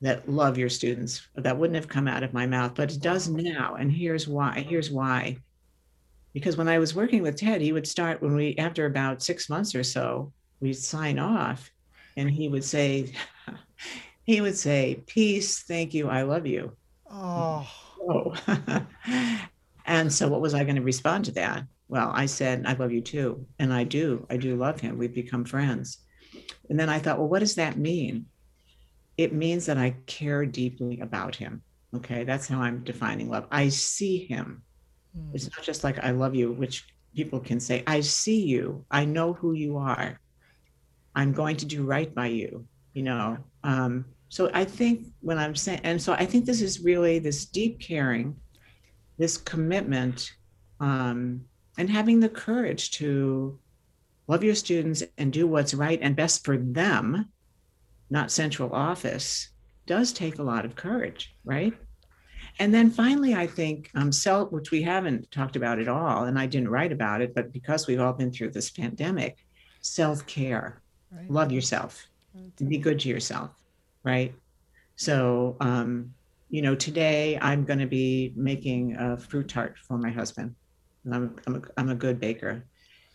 [0.02, 1.26] that love your students.
[1.36, 3.76] That wouldn't have come out of my mouth, but it does now.
[3.76, 4.66] And here's why.
[4.68, 5.38] Here's why.
[6.34, 9.48] Because when I was working with Ted, he would start when we, after about six
[9.48, 11.70] months or so, we'd sign off
[12.18, 13.12] and he would say,
[14.26, 16.76] he would say, Peace, thank you, I love you.
[17.10, 17.66] Oh.
[18.00, 18.34] oh.
[19.86, 21.64] and so, what was I going to respond to that?
[21.88, 23.46] Well, I said, I love you too.
[23.60, 24.26] And I do.
[24.28, 24.98] I do love him.
[24.98, 25.98] We've become friends.
[26.68, 28.26] And then I thought, well, what does that mean?
[29.16, 31.62] It means that I care deeply about him.
[31.94, 32.24] Okay.
[32.24, 33.46] That's how I'm defining love.
[33.52, 34.62] I see him.
[35.16, 35.32] Mm.
[35.32, 38.84] It's not just like I love you, which people can say, I see you.
[38.90, 40.20] I know who you are.
[41.14, 42.66] I'm going to do right by you.
[42.92, 46.80] You know, um, so I think when I'm saying, and so I think this is
[46.80, 48.36] really this deep caring,
[49.18, 50.32] this commitment,
[50.80, 51.42] um,
[51.78, 53.58] and having the courage to
[54.26, 57.28] love your students and do what's right and best for them,
[58.10, 59.50] not central office,
[59.86, 61.72] does take a lot of courage, right?
[62.58, 66.38] And then finally, I think um, self, which we haven't talked about at all, and
[66.38, 69.44] I didn't write about it, but because we've all been through this pandemic,
[69.82, 71.30] self care, right.
[71.30, 72.08] love yourself,
[72.66, 73.50] be good to yourself
[74.06, 74.32] right?
[74.94, 76.14] So, um,
[76.48, 80.54] you know, today I'm going to be making a fruit tart for my husband.
[81.04, 82.64] And I'm, I'm, a, I'm a good baker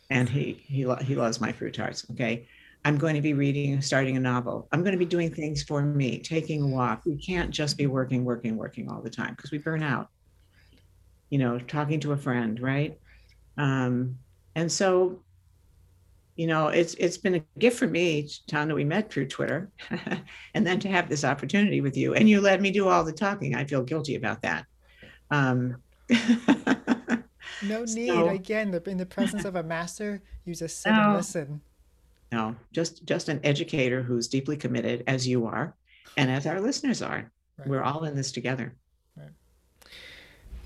[0.10, 2.06] and he, he, he loves my fruit tarts.
[2.12, 2.46] Okay.
[2.84, 4.68] I'm going to be reading, starting a novel.
[4.72, 7.04] I'm going to be doing things for me, taking a walk.
[7.06, 10.10] We can't just be working, working, working all the time because we burn out.
[11.30, 13.00] You know, talking to a friend, right?
[13.58, 14.18] Um,
[14.56, 15.22] and so
[16.42, 19.70] you know, it's it's been a gift for me, Tom, that we met through Twitter,
[20.56, 23.14] and then to have this opportunity with you, and you let me do all the
[23.14, 23.54] talking.
[23.54, 24.66] I feel guilty about that.
[25.30, 25.76] Um,
[27.62, 28.08] no need.
[28.08, 31.62] So, Again, in the presence of a master, you just sit no, and listen.
[32.32, 35.76] No, just just an educator who's deeply committed, as you are,
[36.18, 37.32] and as our listeners are.
[37.60, 37.68] Right.
[37.68, 38.74] We're all in this together.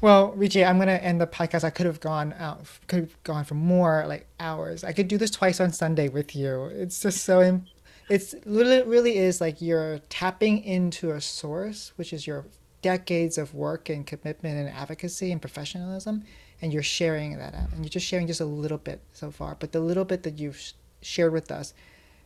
[0.06, 1.64] Well, Regie, I'm gonna end the podcast.
[1.64, 4.84] I could have gone out, could have gone for more like hours.
[4.84, 6.66] I could do this twice on Sunday with you.
[6.66, 7.60] It's just so.
[8.08, 12.46] It's really, really is like you're tapping into a source, which is your
[12.84, 16.24] decades of work and commitment and advocacy and professionalism,
[16.62, 17.72] and you're sharing that out.
[17.72, 20.38] And you're just sharing just a little bit so far, but the little bit that
[20.38, 21.74] you've shared with us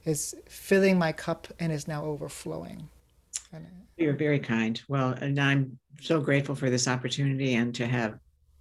[0.04, 2.90] is filling my cup and is now overflowing.
[4.00, 4.82] You're very kind.
[4.88, 8.18] Well, and I'm so grateful for this opportunity and to have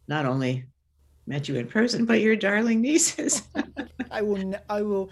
[0.08, 0.64] not only
[1.26, 3.42] met you in person, but your darling nieces.
[4.10, 5.10] I will, I will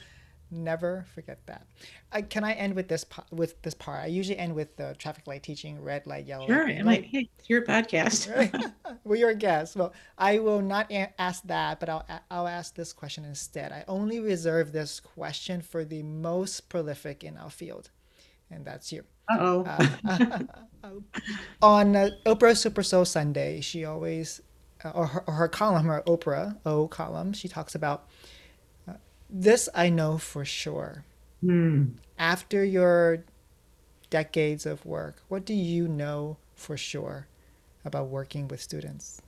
[0.50, 1.66] Never forget that.
[2.12, 4.04] I, can I end with this with this part?
[4.04, 6.46] I usually end with the traffic light teaching: red light, yellow.
[6.46, 8.30] Sure, light, like, hey, it's your podcast.
[9.04, 9.74] well, you're a guest.
[9.74, 13.72] Well, I will not a- ask that, but I'll I'll ask this question instead.
[13.72, 17.90] I only reserve this question for the most prolific in our field,
[18.48, 19.04] and that's you.
[19.28, 19.64] Uh-oh.
[19.64, 20.90] Uh,
[21.62, 24.40] on uh, Oprah Super Soul Sunday, she always,
[24.84, 28.08] uh, or, her, or her column, her Oprah O column, she talks about
[29.28, 31.04] this I know for sure.
[31.42, 31.94] Mm.
[32.18, 33.24] After your
[34.10, 37.26] decades of work, what do you know for sure
[37.84, 39.20] about working with students?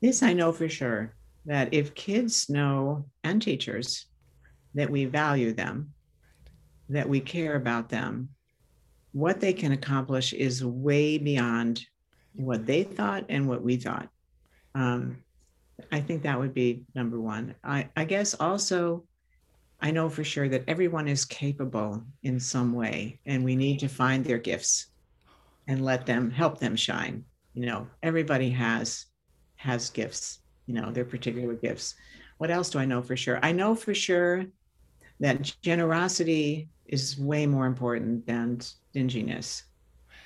[0.00, 1.14] This I know for sure
[1.46, 4.06] that if kids know and teachers
[4.74, 5.92] that we value them,
[6.88, 8.28] that we care about them,
[9.16, 11.86] what they can accomplish is way beyond
[12.34, 14.10] what they thought and what we thought.
[14.74, 15.24] Um,
[15.90, 17.54] I think that would be number one.
[17.64, 19.04] I, I guess also
[19.80, 23.88] I know for sure that everyone is capable in some way, and we need to
[23.88, 24.88] find their gifts
[25.66, 27.24] and let them help them shine.
[27.54, 29.06] You know, everybody has
[29.54, 31.94] has gifts, you know, their particular gifts.
[32.36, 33.38] What else do I know for sure?
[33.42, 34.44] I know for sure
[35.20, 39.64] that generosity is way more important than stinginess.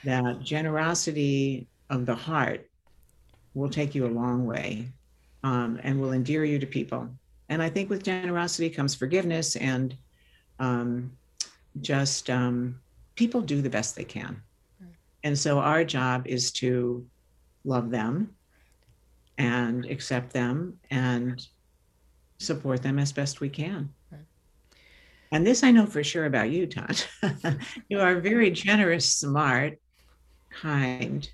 [0.05, 2.69] That generosity of the heart
[3.55, 4.93] will take you a long way
[5.43, 7.11] um, and will endear you to people
[7.51, 9.95] and I think with generosity comes forgiveness and
[10.61, 11.11] um,
[11.81, 12.81] just um,
[13.17, 14.41] people do the best they can.
[15.25, 17.05] And so our job is to
[17.65, 18.37] love them
[19.37, 21.45] and accept them and
[22.39, 23.93] support them as best we can.
[25.33, 27.03] And this I know for sure about you, Todd.
[27.89, 29.79] you are a very generous, smart,
[30.51, 31.29] kind,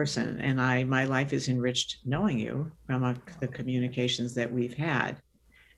[0.00, 4.72] person and i my life is enriched knowing you from a, the communications that we've
[4.74, 5.20] had.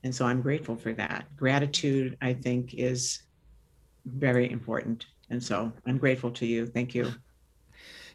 [0.03, 1.25] And so i'm grateful for that.
[1.35, 3.23] Gratitude i think is
[4.05, 5.07] very important.
[5.29, 6.65] And so i'm grateful to you.
[6.65, 7.05] Thank you.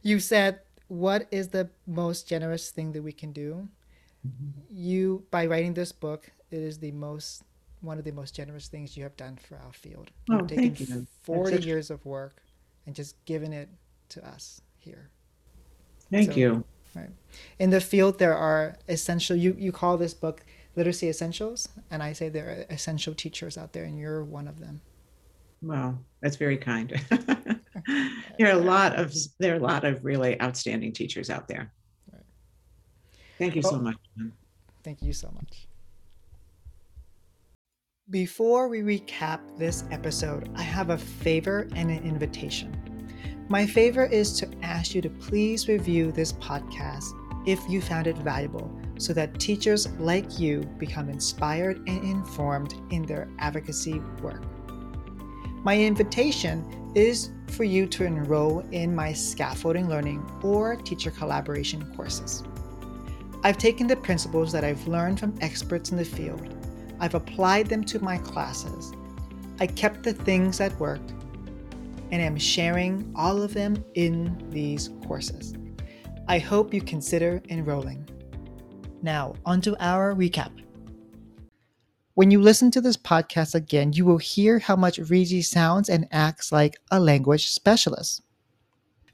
[0.02, 3.68] You said what is the most generous thing that we can do?
[4.26, 4.50] Mm-hmm.
[4.88, 7.44] you by writing this book it is the most
[7.80, 10.46] one of the most generous things you have done for our field oh, you've oh,
[10.46, 11.06] taken thank you.
[11.22, 12.42] 40 years of work
[12.86, 13.68] and just given it
[14.08, 15.10] to us here
[16.10, 16.64] Thank so, you.
[16.94, 17.10] Right.
[17.58, 20.44] In the field, there are essential, you, you call this book
[20.76, 24.58] Literacy Essentials, and I say there are essential teachers out there, and you're one of
[24.58, 24.80] them.
[25.60, 26.98] Well, that's very kind.
[27.10, 31.72] there are a lot of there are a lot of really outstanding teachers out there.
[32.12, 32.22] Right.
[33.38, 33.96] Thank you well, so much.
[34.84, 35.67] Thank you so much.
[38.10, 42.74] Before we recap this episode, I have a favor and an invitation.
[43.50, 47.04] My favor is to ask you to please review this podcast
[47.46, 53.02] if you found it valuable so that teachers like you become inspired and informed in
[53.02, 54.42] their advocacy work.
[55.62, 62.42] My invitation is for you to enroll in my scaffolding learning or teacher collaboration courses.
[63.44, 66.54] I've taken the principles that I've learned from experts in the field,
[67.00, 68.92] I've applied them to my classes.
[69.60, 71.12] I kept the things that worked
[72.10, 75.54] and am sharing all of them in these courses.
[76.26, 78.08] I hope you consider enrolling.
[79.02, 80.50] Now, onto our recap.
[82.14, 86.08] When you listen to this podcast again, you will hear how much Regie sounds and
[86.10, 88.22] acts like a language specialist.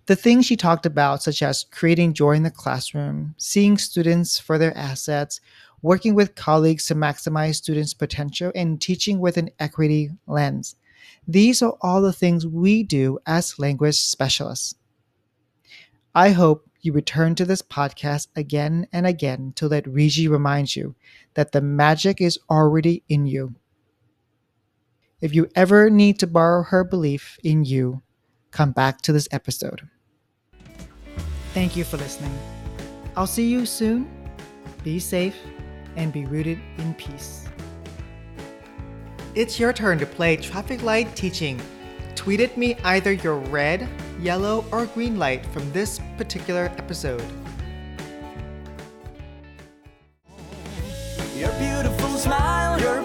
[0.07, 4.59] The things she talked about, such as creating joy in the classroom, seeing students for
[4.59, 5.41] their assets,
[5.85, 10.77] working with colleagues to maximize students' potential, and teaching with an equity lens,
[11.29, 14.77] these are all the things we do as language specialists.
[16.15, 20.95] I hope you return to this podcast again and again to let Regie remind you
[21.35, 23.55] that the magic is already in you.
[25.21, 28.01] If you ever need to borrow her belief in you,
[28.53, 29.87] come back to this episode.
[31.53, 32.37] Thank you for listening.
[33.17, 34.09] I'll see you soon.
[34.83, 35.37] Be safe
[35.97, 37.47] and be rooted in peace.
[39.35, 41.61] It's your turn to play traffic light teaching.
[42.15, 43.89] Tweet at me either your red,
[44.21, 47.25] yellow, or green light from this particular episode.
[51.37, 53.04] Your beautiful smile, your